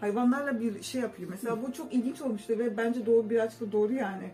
Hayvanlarla 0.00 0.60
bir 0.60 0.82
şey 0.82 1.00
yapıyor. 1.00 1.30
Mesela 1.30 1.62
bu 1.62 1.72
çok 1.72 1.94
ilginç 1.94 2.22
olmuştu 2.22 2.58
ve 2.58 2.76
bence 2.76 3.06
doğru 3.06 3.30
birazcık 3.30 3.60
da 3.60 3.72
doğru 3.72 3.92
yani. 3.92 4.30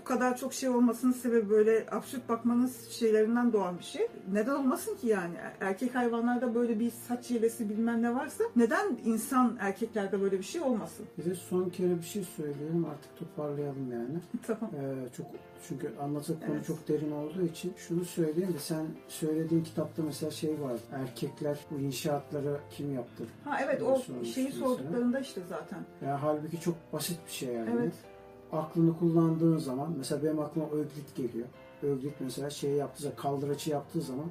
Bu 0.00 0.04
kadar 0.04 0.36
çok 0.36 0.54
şey 0.54 0.68
olmasının 0.68 1.12
sebebi 1.12 1.50
böyle 1.50 1.86
absürt 1.90 2.28
bakmanız 2.28 2.88
şeylerinden 2.90 3.52
doğan 3.52 3.78
bir 3.78 3.84
şey. 3.84 4.08
Neden 4.32 4.54
olmasın 4.54 4.96
ki 4.96 5.06
yani? 5.06 5.34
Erkek 5.60 5.94
hayvanlarda 5.94 6.54
böyle 6.54 6.80
bir 6.80 6.90
saç 6.90 7.30
yelesi 7.30 7.68
bilmem 7.68 8.02
ne 8.02 8.14
varsa 8.14 8.44
neden 8.56 8.98
insan 9.04 9.56
erkeklerde 9.60 10.20
böyle 10.20 10.38
bir 10.38 10.44
şey 10.44 10.60
olmasın? 10.60 11.06
Bir 11.18 11.24
de 11.24 11.34
son 11.34 11.68
kere 11.70 11.96
bir 11.98 12.02
şey 12.02 12.24
söyleyelim 12.36 12.84
artık 12.84 13.16
toparlayalım 13.18 13.92
yani. 13.92 14.18
tamam. 14.46 14.70
Ee, 14.74 15.16
çok 15.16 15.26
çünkü 15.68 15.92
anlatacak 16.02 16.40
konu 16.46 16.54
Evet. 16.56 16.66
çok 16.66 16.88
derin 16.88 17.12
olduğu 17.12 17.42
için 17.42 17.72
şunu 17.76 18.04
söyleyeyim 18.04 18.54
de 18.54 18.58
sen 18.58 18.86
söylediğin 19.08 19.62
kitapta 19.64 20.02
mesela 20.02 20.30
şey 20.30 20.60
var. 20.60 20.76
Erkekler 20.92 21.58
bu 21.70 21.78
inşaatları 21.80 22.56
kim 22.70 22.94
yaptı? 22.94 23.24
Ha 23.44 23.58
evet 23.64 23.82
o 23.82 24.02
şeyi 24.24 24.46
mesela. 24.46 24.66
sorduklarında 24.66 25.20
işte 25.20 25.40
zaten. 25.48 25.78
Ya 26.06 26.22
halbuki 26.22 26.60
çok 26.60 26.74
basit 26.92 27.18
bir 27.26 27.32
şey 27.32 27.54
yani. 27.54 27.70
Evet. 27.74 27.94
Aklını 28.52 28.98
kullandığın 28.98 29.58
zaman 29.58 29.94
mesela 29.98 30.22
benim 30.22 30.40
aklıma 30.40 30.70
Öglit 30.70 31.16
geliyor. 31.16 31.46
Öglit 31.82 32.14
mesela 32.20 32.50
şey 32.50 32.70
yaptığı 32.70 33.02
zaman 33.02 33.16
kaldıraçı 33.16 33.70
yaptığı 33.70 34.00
zaman 34.00 34.26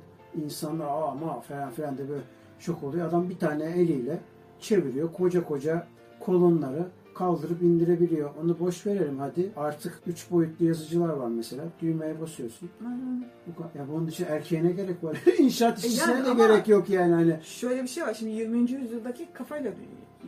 insanlar 0.45 0.85
aa 0.85 1.07
ama 1.11 1.41
falan 1.41 1.71
filan 1.71 1.97
de 1.97 2.09
böyle 2.09 2.23
şok 2.59 2.83
oluyor. 2.83 3.07
Adam 3.07 3.29
bir 3.29 3.37
tane 3.37 3.63
eliyle 3.63 4.19
çeviriyor. 4.59 5.13
Koca 5.13 5.43
koca 5.43 5.87
kolonları 6.19 6.87
kaldırıp 7.19 7.61
indirebiliyor. 7.61 8.29
Onu 8.43 8.59
boş 8.59 8.85
verelim 8.85 9.19
hadi. 9.19 9.51
Artık 9.55 10.01
üç 10.07 10.31
boyutlu 10.31 10.65
yazıcılar 10.65 11.09
var 11.09 11.27
mesela. 11.27 11.63
Düğmeye 11.81 12.21
basıyorsun. 12.21 12.69
Bu 13.47 13.77
Ya 13.77 13.85
bunun 13.93 14.07
için 14.07 14.25
erkeğe 14.25 14.63
ne 14.63 14.71
gerek 14.71 15.03
var? 15.03 15.17
İnşaat 15.37 15.77
işçisine 15.79 16.13
yani 16.13 16.25
de 16.25 16.33
gerek 16.33 16.67
yok 16.67 16.89
yani 16.89 17.13
hani. 17.13 17.39
Şöyle 17.43 17.83
bir 17.83 17.87
şey 17.87 18.03
var. 18.03 18.13
Şimdi 18.13 18.31
20. 18.31 18.71
yüzyıldaki 18.71 19.27
kafayla 19.33 19.71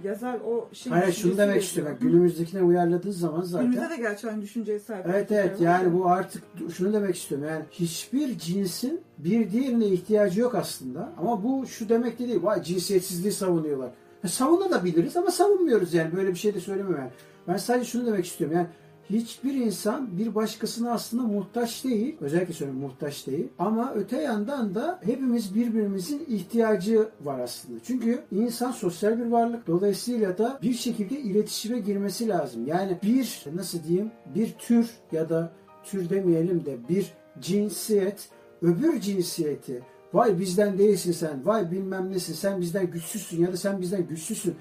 yazar 0.04 0.40
o 0.48 0.70
şey 0.74 0.92
Hayır 0.92 1.14
şunu 1.14 1.38
demek 1.38 1.64
istiyorum. 1.64 1.96
Hı. 1.96 2.00
Günümüzdekine 2.00 2.62
uyarladığı 2.62 3.14
zaman 3.14 3.42
zaten 3.42 3.72
Günümüzde 3.72 3.90
de 3.90 4.02
gerçi 4.02 4.30
aynı 4.30 4.42
düşünceye 4.42 4.80
sahip. 4.80 5.06
Evet 5.10 5.32
evet 5.32 5.62
yani 5.62 5.94
bu 5.94 6.08
artık 6.08 6.44
şunu 6.78 6.94
demek 6.94 7.16
istiyorum 7.16 7.48
yani 7.50 7.64
hiçbir 7.72 8.38
cinsin 8.38 9.02
bir 9.18 9.52
diğerine 9.52 9.86
ihtiyacı 9.86 10.42
yok 10.42 10.56
aslında 10.56 11.12
ama 11.18 11.44
bu 11.44 11.68
şu 11.68 11.90
demek 11.90 12.20
de 12.20 12.28
değil 12.28 12.44
vay 12.44 12.64
cinsiyetsizliği 12.64 13.34
savunuyorlar. 13.34 13.92
Ya 14.24 14.30
savunabiliriz 14.30 15.18
ama 15.18 15.32
savunmuyoruz 15.32 15.94
yani 15.94 16.16
böyle 16.16 16.30
bir 16.30 16.36
şey 16.36 16.54
de 16.54 16.60
söylemiyorum 16.60 17.04
yani. 17.04 17.12
Ben 17.48 17.58
sadece 17.58 17.86
şunu 17.86 18.06
demek 18.06 18.26
istiyorum 18.26 18.58
yani 18.58 18.68
hiçbir 19.12 19.54
insan 19.54 20.18
bir 20.18 20.36
başkasına 20.36 20.92
aslında 20.92 21.24
muhtaç 21.24 21.84
değil. 21.84 22.16
Özellikle 22.22 22.54
söylüyorum 22.54 22.82
muhtaç 22.82 23.28
değil. 23.28 23.48
Ama 23.60 23.94
öte 23.96 24.22
yandan 24.22 24.76
da 24.76 25.00
hepimiz 25.04 25.56
birbirimizin 25.56 26.26
ihtiyacı 26.28 27.10
var 27.22 27.40
aslında. 27.40 27.80
Çünkü 27.84 28.24
insan 28.32 28.72
sosyal 28.72 29.20
bir 29.20 29.26
varlık. 29.26 29.68
Dolayısıyla 29.68 30.38
da 30.38 30.60
bir 30.62 30.74
şekilde 30.74 31.20
iletişime 31.20 31.80
girmesi 31.80 32.28
lazım. 32.28 32.68
Yani 32.68 32.98
bir 33.04 33.46
nasıl 33.56 33.84
diyeyim 33.84 34.12
bir 34.36 34.52
tür 34.52 34.90
ya 35.12 35.30
da 35.30 35.52
tür 35.84 36.10
demeyelim 36.10 36.66
de 36.66 36.78
bir 36.90 37.14
cinsiyet 37.40 38.30
öbür 38.62 39.02
cinsiyeti 39.02 39.82
vay 40.14 40.40
bizden 40.40 40.78
değilsin 40.78 41.12
sen, 41.12 41.46
vay 41.46 41.72
bilmem 41.72 42.12
nesin, 42.12 42.34
sen 42.34 42.62
bizden 42.62 42.92
güçsüzsün 42.92 43.42
ya 43.42 43.54
da 43.54 43.58
sen 43.58 43.82
bizden 43.82 44.08
güçsüzsün 44.08 44.56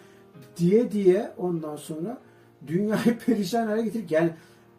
diye 0.57 0.93
diye 0.93 1.33
ondan 1.39 1.77
sonra 1.77 2.19
dünyayı 2.67 3.19
perişan 3.27 3.67
hale 3.67 3.83
getirir. 3.83 4.11
Yani 4.11 4.31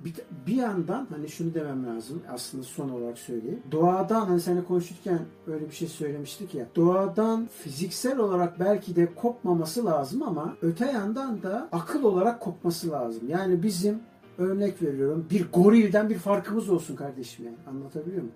bir, 0.06 0.14
bir 0.48 0.56
yandan 0.56 1.08
hani 1.10 1.30
şunu 1.30 1.54
demem 1.54 1.86
lazım 1.86 2.22
aslında 2.34 2.64
son 2.64 2.90
olarak 2.90 3.18
söyleyeyim. 3.18 3.64
Doğadan 3.72 4.26
hani 4.26 4.42
seninle 4.42 4.64
konuşurken 4.64 5.20
öyle 5.48 5.70
bir 5.70 5.76
şey 5.76 5.88
söylemiştik 5.88 6.56
ya. 6.56 6.66
Doğadan 6.76 7.50
fiziksel 7.64 8.18
olarak 8.18 8.60
belki 8.60 8.96
de 8.96 9.16
kopmaması 9.16 9.86
lazım 9.86 10.24
ama 10.24 10.56
öte 10.62 10.86
yandan 10.86 11.44
da 11.44 11.70
akıl 11.72 12.04
olarak 12.04 12.40
kopması 12.40 12.92
lazım. 12.92 13.30
Yani 13.30 13.64
bizim 13.64 14.00
örnek 14.38 14.82
veriyorum 14.82 15.28
bir 15.30 15.52
gorilden 15.54 16.10
bir 16.10 16.18
farkımız 16.18 16.70
olsun 16.70 16.96
kardeşim 16.96 17.46
yani. 17.46 17.58
Anlatabiliyor 17.68 18.22
muyum? 18.22 18.36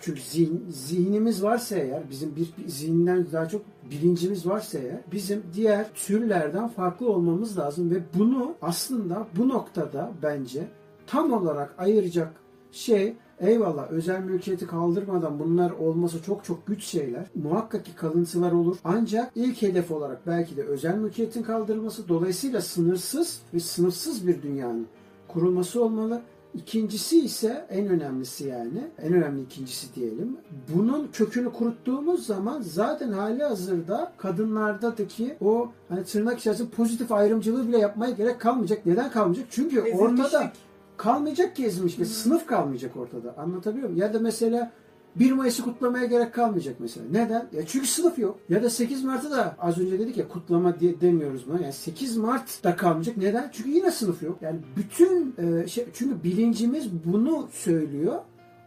Çünkü 0.00 0.20
zihin, 0.20 0.66
zihnimiz 0.70 1.42
varsa 1.42 1.76
eğer, 1.76 2.10
bizim 2.10 2.36
bir, 2.36 2.68
zihninden 2.68 3.26
daha 3.32 3.48
çok 3.48 3.62
bilincimiz 3.90 4.46
varsa 4.46 4.78
eğer, 4.78 5.00
bizim 5.12 5.42
diğer 5.54 5.86
türlerden 5.94 6.68
farklı 6.68 7.10
olmamız 7.10 7.58
lazım 7.58 7.90
ve 7.90 8.02
bunu 8.18 8.54
aslında 8.62 9.26
bu 9.36 9.48
noktada 9.48 10.12
bence 10.22 10.68
tam 11.06 11.32
olarak 11.32 11.74
ayıracak 11.78 12.32
şey 12.72 13.16
eyvallah 13.40 13.90
özel 13.90 14.20
mülkiyeti 14.20 14.66
kaldırmadan 14.66 15.38
bunlar 15.38 15.70
olması 15.70 16.22
çok 16.22 16.44
çok 16.44 16.66
güç 16.66 16.84
şeyler. 16.84 17.26
Muhakkak 17.34 17.84
ki 17.84 17.94
kalıntılar 17.94 18.52
olur. 18.52 18.76
Ancak 18.84 19.32
ilk 19.34 19.62
hedef 19.62 19.90
olarak 19.90 20.26
belki 20.26 20.56
de 20.56 20.62
özel 20.62 20.98
mülkiyetin 20.98 21.42
kaldırılması 21.42 22.08
dolayısıyla 22.08 22.60
sınırsız 22.60 23.42
ve 23.54 23.60
sınırsız 23.60 24.26
bir 24.26 24.42
dünyanın 24.42 24.86
kurulması 25.28 25.84
olmalı. 25.84 26.22
İkincisi 26.56 27.20
ise 27.20 27.66
en 27.70 27.88
önemlisi 27.88 28.48
yani, 28.48 28.90
en 29.02 29.12
önemli 29.12 29.42
ikincisi 29.42 29.94
diyelim. 29.94 30.36
Bunun 30.74 31.08
kökünü 31.12 31.52
kuruttuğumuz 31.52 32.26
zaman 32.26 32.62
zaten 32.62 33.12
hali 33.12 33.42
hazırda 33.42 34.12
kadınlardaki 34.16 35.36
o 35.40 35.72
hani 35.88 36.04
tırnak 36.04 36.38
içerisinde 36.38 36.68
pozitif 36.68 37.12
ayrımcılığı 37.12 37.68
bile 37.68 37.78
yapmaya 37.78 38.10
gerek 38.10 38.40
kalmayacak. 38.40 38.86
Neden 38.86 39.10
kalmayacak? 39.10 39.46
Çünkü 39.50 39.80
ortada 39.80 40.52
kalmayacak 40.96 41.56
ki 41.56 41.64
ezilmişlik. 41.64 42.06
Sınıf 42.06 42.46
kalmayacak 42.46 42.96
ortada. 42.96 43.34
Anlatabiliyor 43.38 43.88
muyum? 43.88 44.02
Ya 44.02 44.14
da 44.14 44.18
mesela 44.18 44.72
1 45.18 45.32
Mayıs'ı 45.32 45.62
kutlamaya 45.62 46.04
gerek 46.04 46.34
kalmayacak 46.34 46.76
mesela. 46.78 47.06
Neden? 47.10 47.48
Ya 47.52 47.66
çünkü 47.66 47.86
sınıf 47.86 48.18
yok. 48.18 48.38
Ya 48.48 48.62
da 48.62 48.70
8 48.70 49.04
Mart'ı 49.04 49.30
da 49.30 49.56
az 49.58 49.78
önce 49.78 49.98
dedik 49.98 50.16
ya 50.16 50.28
kutlama 50.28 50.80
diye 50.80 51.00
demiyoruz 51.00 51.46
buna. 51.48 51.60
Yani 51.60 51.72
8 51.72 52.16
Mart 52.16 52.64
da 52.64 52.76
kalmayacak. 52.76 53.16
Neden? 53.16 53.50
Çünkü 53.52 53.70
yine 53.70 53.90
sınıf 53.90 54.22
yok. 54.22 54.38
Yani 54.42 54.58
bütün 54.76 55.34
e, 55.38 55.68
şey 55.68 55.86
çünkü 55.94 56.24
bilincimiz 56.24 56.88
bunu 57.04 57.48
söylüyor. 57.52 58.18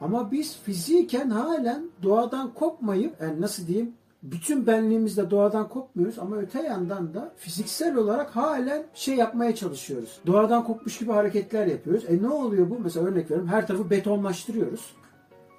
Ama 0.02 0.32
biz 0.32 0.58
fiziken 0.64 1.30
halen 1.30 1.90
doğadan 2.04 2.54
kopmayıp 2.54 3.22
yani 3.22 3.42
nasıl 3.42 3.68
diyeyim 3.68 3.94
bütün 4.24 4.68
benliğimizle 4.68 5.30
doğadan 5.30 5.70
kopmuyoruz 5.70 6.20
ama 6.20 6.38
öte 6.38 6.62
yandan 6.62 7.14
da 7.14 7.32
fiziksel 7.38 7.96
olarak 7.96 8.36
halen 8.36 8.84
şey 8.94 9.16
yapmaya 9.16 9.56
çalışıyoruz. 9.56 10.20
Doğadan 10.26 10.64
kopmuş 10.64 10.98
gibi 10.98 11.12
hareketler 11.12 11.68
yapıyoruz. 11.68 12.06
E 12.08 12.22
ne 12.22 12.30
oluyor 12.30 12.70
bu? 12.70 12.80
Mesela 12.80 13.06
örnek 13.06 13.26
veriyorum 13.26 13.48
her 13.48 13.68
tarafı 13.68 13.90
betonlaştırıyoruz. 13.90 14.94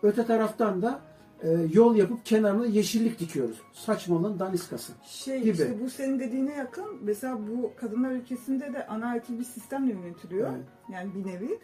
Öte 0.03 0.27
taraftan 0.27 0.83
da 0.83 1.01
e, 1.43 1.49
yol 1.73 1.97
yapıp 1.97 2.27
kenarına 2.27 2.67
yeşillik 2.67 3.19
dikiyoruz. 3.19 3.61
Saçmalığın 3.73 4.39
daniskası. 4.39 4.93
Şey 5.05 5.39
gibi. 5.39 5.51
işte 5.51 5.81
bu 5.85 5.91
senin 5.91 6.21
dediğine 6.21 6.55
yakın. 6.55 6.99
Mesela 7.03 7.39
bu 7.49 7.73
kadınlar 7.77 8.11
ülkesinde 8.11 8.73
de 8.73 8.87
anaerkil 8.87 9.39
bir 9.39 9.45
sistemle 9.45 9.93
yönetiliyor. 9.93 10.51
Evet. 10.51 10.65
Yani 10.93 11.15
bir 11.15 11.27
nevi. 11.27 11.59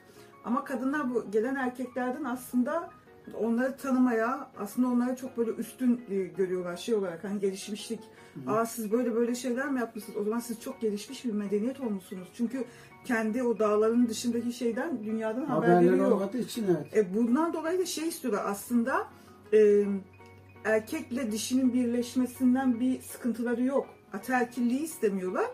Ama 0.44 0.64
kadınlar 0.64 1.14
bu 1.14 1.30
gelen 1.30 1.54
erkeklerden 1.54 2.24
aslında 2.24 2.90
onları 3.34 3.76
tanımaya, 3.76 4.50
aslında 4.58 4.88
onları 4.88 5.16
çok 5.16 5.36
böyle 5.38 5.50
üstün 5.50 6.00
e, 6.10 6.14
görüyorlar 6.14 6.76
şey 6.76 6.94
olarak 6.94 7.24
hani 7.24 7.40
gelişmişlik. 7.40 8.00
Aa 8.46 8.66
siz 8.66 8.92
böyle 8.92 9.14
böyle 9.14 9.34
şeyler 9.34 9.68
mi 9.70 9.80
yapmışsınız? 9.80 10.18
O 10.18 10.24
zaman 10.24 10.38
siz 10.38 10.60
çok 10.60 10.80
gelişmiş 10.80 11.24
bir 11.24 11.32
medeniyet 11.32 11.80
olmuşsunuz. 11.80 12.28
Çünkü 12.36 12.64
kendi 13.04 13.42
o 13.42 13.58
dağların 13.58 14.08
dışındaki 14.08 14.52
şeyden 14.52 15.04
dünyadan 15.04 15.44
haberleri 15.44 15.74
Haberleri 15.74 15.98
yok. 15.98 16.12
olmadığı 16.12 16.38
için 16.38 16.64
evet. 16.64 16.96
E, 16.96 17.14
bundan 17.14 17.52
dolayı 17.52 17.78
da 17.78 17.86
şey 17.86 18.08
istiyorlar 18.08 18.42
aslında 18.46 19.06
e, 19.52 19.84
erkekle 20.64 21.32
dişinin 21.32 21.74
birleşmesinden 21.74 22.80
bir 22.80 23.00
sıkıntıları 23.00 23.62
yok. 23.62 23.86
Ataerkilliği 24.12 24.82
istemiyorlar. 24.82 25.46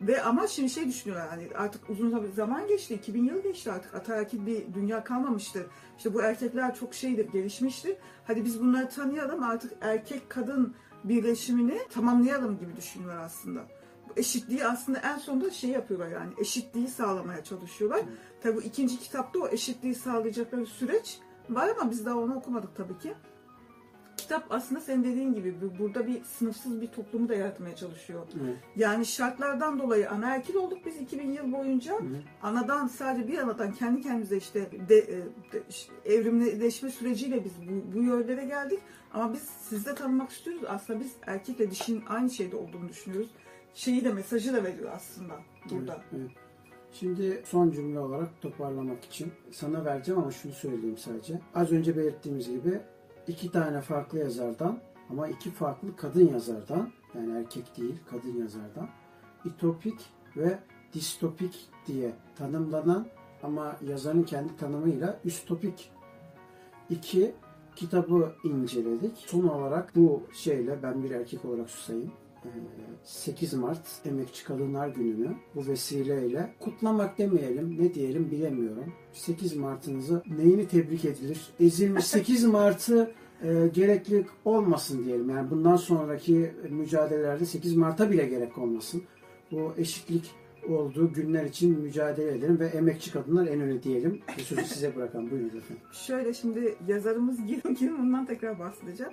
Ve 0.00 0.22
ama 0.22 0.46
şimdi 0.46 0.70
şey 0.70 0.88
düşünüyorlar 0.88 1.28
hani 1.28 1.48
artık 1.54 1.90
uzun 1.90 2.30
zaman 2.34 2.66
geçti, 2.66 2.94
2000 2.94 3.24
yıl 3.24 3.42
geçti 3.42 3.72
artık 3.72 3.94
ataerkil 3.94 4.46
bir 4.46 4.74
dünya 4.74 5.04
kalmamıştır. 5.04 5.66
İşte 5.96 6.14
bu 6.14 6.22
erkekler 6.22 6.74
çok 6.74 6.94
şeydir, 6.94 7.32
gelişmiştir. 7.32 7.96
Hadi 8.26 8.44
biz 8.44 8.60
bunları 8.60 8.88
tanıyalım 8.88 9.42
artık 9.42 9.72
erkek 9.80 10.30
kadın 10.30 10.74
birleşimini 11.04 11.78
tamamlayalım 11.90 12.58
gibi 12.58 12.76
düşünüyorlar 12.76 13.22
aslında. 13.22 13.60
Bu 14.08 14.12
eşitliği 14.16 14.66
aslında 14.66 14.98
en 14.98 15.18
sonunda 15.18 15.50
şey 15.50 15.70
yapıyorlar 15.70 16.08
yani 16.08 16.32
eşitliği 16.38 16.88
sağlamaya 16.88 17.44
çalışıyorlar. 17.44 18.00
Tabi 18.42 18.56
bu 18.56 18.62
ikinci 18.62 18.98
kitapta 18.98 19.38
o 19.38 19.48
eşitliği 19.48 19.94
sağlayacakları 19.94 20.66
süreç 20.66 21.18
var 21.50 21.68
ama 21.80 21.90
biz 21.90 22.06
daha 22.06 22.16
onu 22.16 22.34
okumadık 22.36 22.76
tabii 22.76 22.98
ki. 22.98 23.14
Kitap 24.28 24.46
aslında 24.52 24.80
senin 24.80 25.04
dediğin 25.04 25.34
gibi 25.34 25.54
bu- 25.62 25.78
burada 25.78 26.06
bir 26.06 26.22
sınıfsız 26.24 26.80
bir 26.80 26.86
toplumu 26.86 27.28
da 27.28 27.34
yaratmaya 27.34 27.76
çalışıyor. 27.76 28.22
evet. 28.44 28.56
Yani 28.76 29.06
şartlardan 29.06 29.78
dolayı 29.78 30.10
anaerkil 30.10 30.54
olduk 30.54 30.78
biz 30.86 30.96
2000 31.00 31.32
yıl 31.32 31.52
boyunca. 31.52 31.92
Hı. 31.94 32.04
Anadan 32.42 32.86
sadece 32.86 33.28
bir 33.28 33.38
anadan 33.38 33.72
kendi 33.72 34.00
kendimize 34.02 34.36
işte 34.36 34.60
de, 34.88 34.98
e, 34.98 35.08
de- 35.52 35.62
evrimleşme 36.14 36.90
süreciyle 36.90 37.44
biz 37.44 37.52
bu, 37.68 37.94
bu 37.98 38.02
yönlere 38.02 38.44
geldik. 38.44 38.78
Ama 39.14 39.32
biz 39.32 39.42
sizde 39.42 39.94
tanımak 39.94 40.30
istiyoruz. 40.30 40.62
Aslında 40.68 41.00
biz 41.00 41.12
erkekle 41.26 41.70
dişinin 41.70 42.02
aynı 42.08 42.30
şeyde 42.30 42.56
olduğunu 42.56 42.88
düşünüyoruz. 42.88 43.30
Şeyi 43.74 44.04
de 44.04 44.12
mesajı 44.12 44.52
da 44.52 44.64
veriyor 44.64 44.90
aslında 44.94 45.34
burada. 45.70 45.92
Evet, 46.12 46.20
evet. 46.22 46.30
Şimdi 46.92 47.42
son 47.46 47.70
cümle 47.70 47.98
olarak 48.00 48.42
toparlamak 48.42 49.04
için 49.04 49.32
sana 49.52 49.84
vereceğim 49.84 50.20
ama 50.20 50.30
şunu 50.30 50.52
söyleyeyim 50.52 50.98
sadece. 50.98 51.40
Az 51.54 51.72
önce 51.72 51.96
belirttiğimiz 51.96 52.48
gibi 52.50 52.80
iki 53.28 53.50
tane 53.50 53.80
farklı 53.80 54.18
yazardan 54.18 54.78
ama 55.10 55.28
iki 55.28 55.50
farklı 55.50 55.96
kadın 55.96 56.28
yazardan 56.28 56.90
yani 57.14 57.38
erkek 57.38 57.76
değil 57.76 57.96
kadın 58.10 58.36
yazardan 58.40 58.88
itopik 59.44 60.10
ve 60.36 60.58
distopik 60.94 61.68
diye 61.86 62.12
tanımlanan 62.36 63.06
ama 63.42 63.76
yazarın 63.88 64.22
kendi 64.22 64.56
tanımıyla 64.56 65.20
üstopik. 65.24 65.92
İki, 66.90 67.34
kitabı 67.76 68.32
inceledik. 68.44 69.16
Son 69.16 69.44
olarak 69.48 69.96
bu 69.96 70.22
şeyle 70.32 70.82
ben 70.82 71.02
bir 71.02 71.10
erkek 71.10 71.44
olarak 71.44 71.70
susayım. 71.70 72.12
Ee, 72.44 72.48
8 73.04 73.54
Mart 73.54 73.86
Emekçi 74.04 74.44
Kadınlar 74.44 74.88
Günü'nü 74.88 75.36
bu 75.54 75.66
vesileyle 75.66 76.54
kutlamak 76.60 77.18
demeyelim, 77.18 77.76
ne 77.82 77.94
diyelim 77.94 78.30
bilemiyorum. 78.30 78.92
8 79.12 79.56
Mart'ınızı 79.56 80.22
neyini 80.38 80.68
tebrik 80.68 81.04
edilir? 81.04 81.48
Ezilmiş 81.60 82.04
8 82.04 82.44
Mart'ı 82.44 83.12
e, 83.42 83.68
gerekli 83.74 84.26
olmasın 84.44 85.04
diyelim. 85.04 85.30
Yani 85.30 85.50
bundan 85.50 85.76
sonraki 85.76 86.52
mücadelelerde 86.70 87.46
8 87.46 87.76
Mart'a 87.76 88.10
bile 88.10 88.26
gerek 88.26 88.58
olmasın. 88.58 89.02
Bu 89.50 89.72
eşitlik 89.78 90.30
olduğu 90.68 91.12
günler 91.12 91.44
için 91.44 91.80
mücadele 91.80 92.30
edelim 92.30 92.60
ve 92.60 92.66
emekçi 92.66 93.12
kadınlar 93.12 93.46
en 93.46 93.60
öne 93.60 93.82
diyelim. 93.82 94.20
Bu 94.38 94.42
sözü 94.42 94.64
size 94.64 94.96
bırakalım. 94.96 95.30
Buyurun 95.30 95.46
efendim. 95.48 95.82
Şöyle 95.92 96.34
şimdi 96.34 96.76
yazarımız 96.88 97.46
Gil 97.46 97.74
Gilman'dan 97.78 98.26
tekrar 98.26 98.58
bahsedeceğim. 98.58 99.12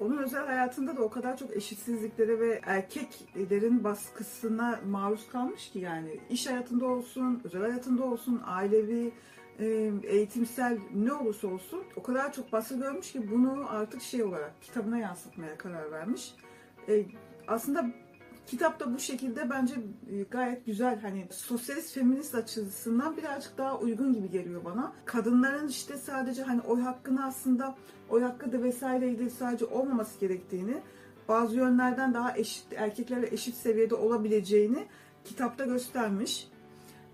Onun 0.00 0.18
özel 0.18 0.46
hayatında 0.46 0.96
da 0.96 1.02
o 1.02 1.10
kadar 1.10 1.36
çok 1.36 1.56
eşitsizliklere 1.56 2.40
ve 2.40 2.60
erkeklerin 2.66 3.84
baskısına 3.84 4.80
maruz 4.88 5.28
kalmış 5.28 5.70
ki 5.70 5.78
yani 5.78 6.20
iş 6.30 6.46
hayatında 6.46 6.86
olsun, 6.86 7.40
özel 7.44 7.60
hayatında 7.60 8.04
olsun, 8.04 8.42
ailevi, 8.44 9.12
e, 9.58 9.92
eğitimsel 10.02 10.78
ne 10.94 11.12
olursa 11.12 11.48
olsun 11.48 11.84
o 11.96 12.02
kadar 12.02 12.32
çok 12.32 12.52
baskı 12.52 12.78
görmüş 12.78 13.12
ki 13.12 13.30
bunu 13.30 13.66
artık 13.68 14.02
şey 14.02 14.22
olarak 14.22 14.62
kitabına 14.62 14.98
yansıtmaya 14.98 15.58
karar 15.58 15.92
vermiş. 15.92 16.34
E, 16.88 17.04
aslında 17.48 17.90
kitap 18.48 18.80
da 18.80 18.94
bu 18.94 18.98
şekilde 18.98 19.50
bence 19.50 19.74
e, 20.10 20.22
gayet 20.22 20.66
güzel 20.66 21.00
hani 21.00 21.26
sosyalist 21.30 21.94
feminist 21.94 22.34
açısından 22.34 23.16
birazcık 23.16 23.58
daha 23.58 23.78
uygun 23.78 24.12
gibi 24.12 24.30
geliyor 24.30 24.64
bana. 24.64 24.92
Kadınların 25.04 25.68
işte 25.68 25.96
sadece 25.96 26.42
hani 26.42 26.60
oy 26.60 26.80
hakkını 26.80 27.24
aslında 27.24 27.74
oy 28.10 28.22
hakkı 28.22 28.52
da 28.52 28.62
vesaireydi 28.62 29.30
sadece 29.30 29.64
olmaması 29.64 30.20
gerektiğini 30.20 30.74
bazı 31.28 31.56
yönlerden 31.56 32.14
daha 32.14 32.36
eşit 32.36 32.64
erkeklerle 32.76 33.28
eşit 33.32 33.54
seviyede 33.54 33.94
olabileceğini 33.94 34.86
kitapta 35.24 35.64
göstermiş. 35.64 36.48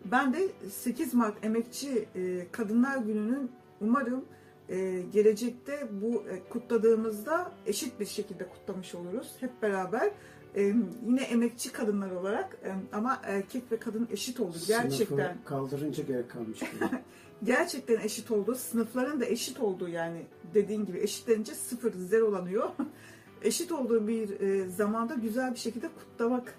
Ben 0.05 0.33
de 0.33 0.49
8 0.71 1.15
Mart 1.15 1.45
Emekçi 1.45 2.09
e, 2.15 2.47
Kadınlar 2.53 2.97
Günü'nün 2.97 3.51
umarım 3.81 4.25
e, 4.69 5.03
gelecekte 5.13 5.89
bu 6.03 6.25
kutladığımızda 6.51 7.53
eşit 7.67 8.01
bir 8.01 8.07
şekilde 8.07 8.49
kutlamış 8.49 8.95
oluruz 8.95 9.37
hep 9.41 9.63
beraber. 9.63 10.11
E, 10.57 10.63
yine 11.07 11.23
emekçi 11.23 11.73
kadınlar 11.73 12.11
olarak 12.11 12.59
e, 12.65 12.97
ama 12.97 13.21
erkek 13.23 13.73
ve 13.73 13.77
kadın 13.77 14.09
eşit 14.13 14.41
oldu 14.41 14.57
gerçekten. 14.67 15.17
Sınıfı 15.17 15.45
kaldırınca 15.45 16.03
gerek 16.05 16.31
kalmış 16.31 16.61
gerçekten 17.45 18.01
eşit 18.01 18.31
oldu. 18.31 18.55
Sınıfların 18.55 19.21
da 19.21 19.25
eşit 19.25 19.61
olduğu 19.61 19.89
yani 19.89 20.27
dediğin 20.55 20.87
gibi 20.87 20.99
eşitlenince 20.99 21.55
sıfır 21.55 21.93
zerolanıyor. 21.93 22.71
eşit 23.43 23.73
olduğu 23.73 24.09
bir 24.09 24.41
e, 24.41 24.69
zamanda 24.69 25.15
güzel 25.15 25.53
bir 25.53 25.59
şekilde 25.59 25.89
kutlamak 25.89 26.55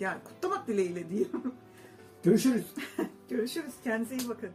yani 0.00 0.18
kutlamak 0.24 0.68
dileğiyle 0.68 1.08
diyeyim. 1.08 1.30
Görüşürüz. 2.22 2.66
Görüşürüz. 3.28 3.74
Kendinize 3.84 4.16
iyi 4.16 4.28
bakın. 4.28 4.50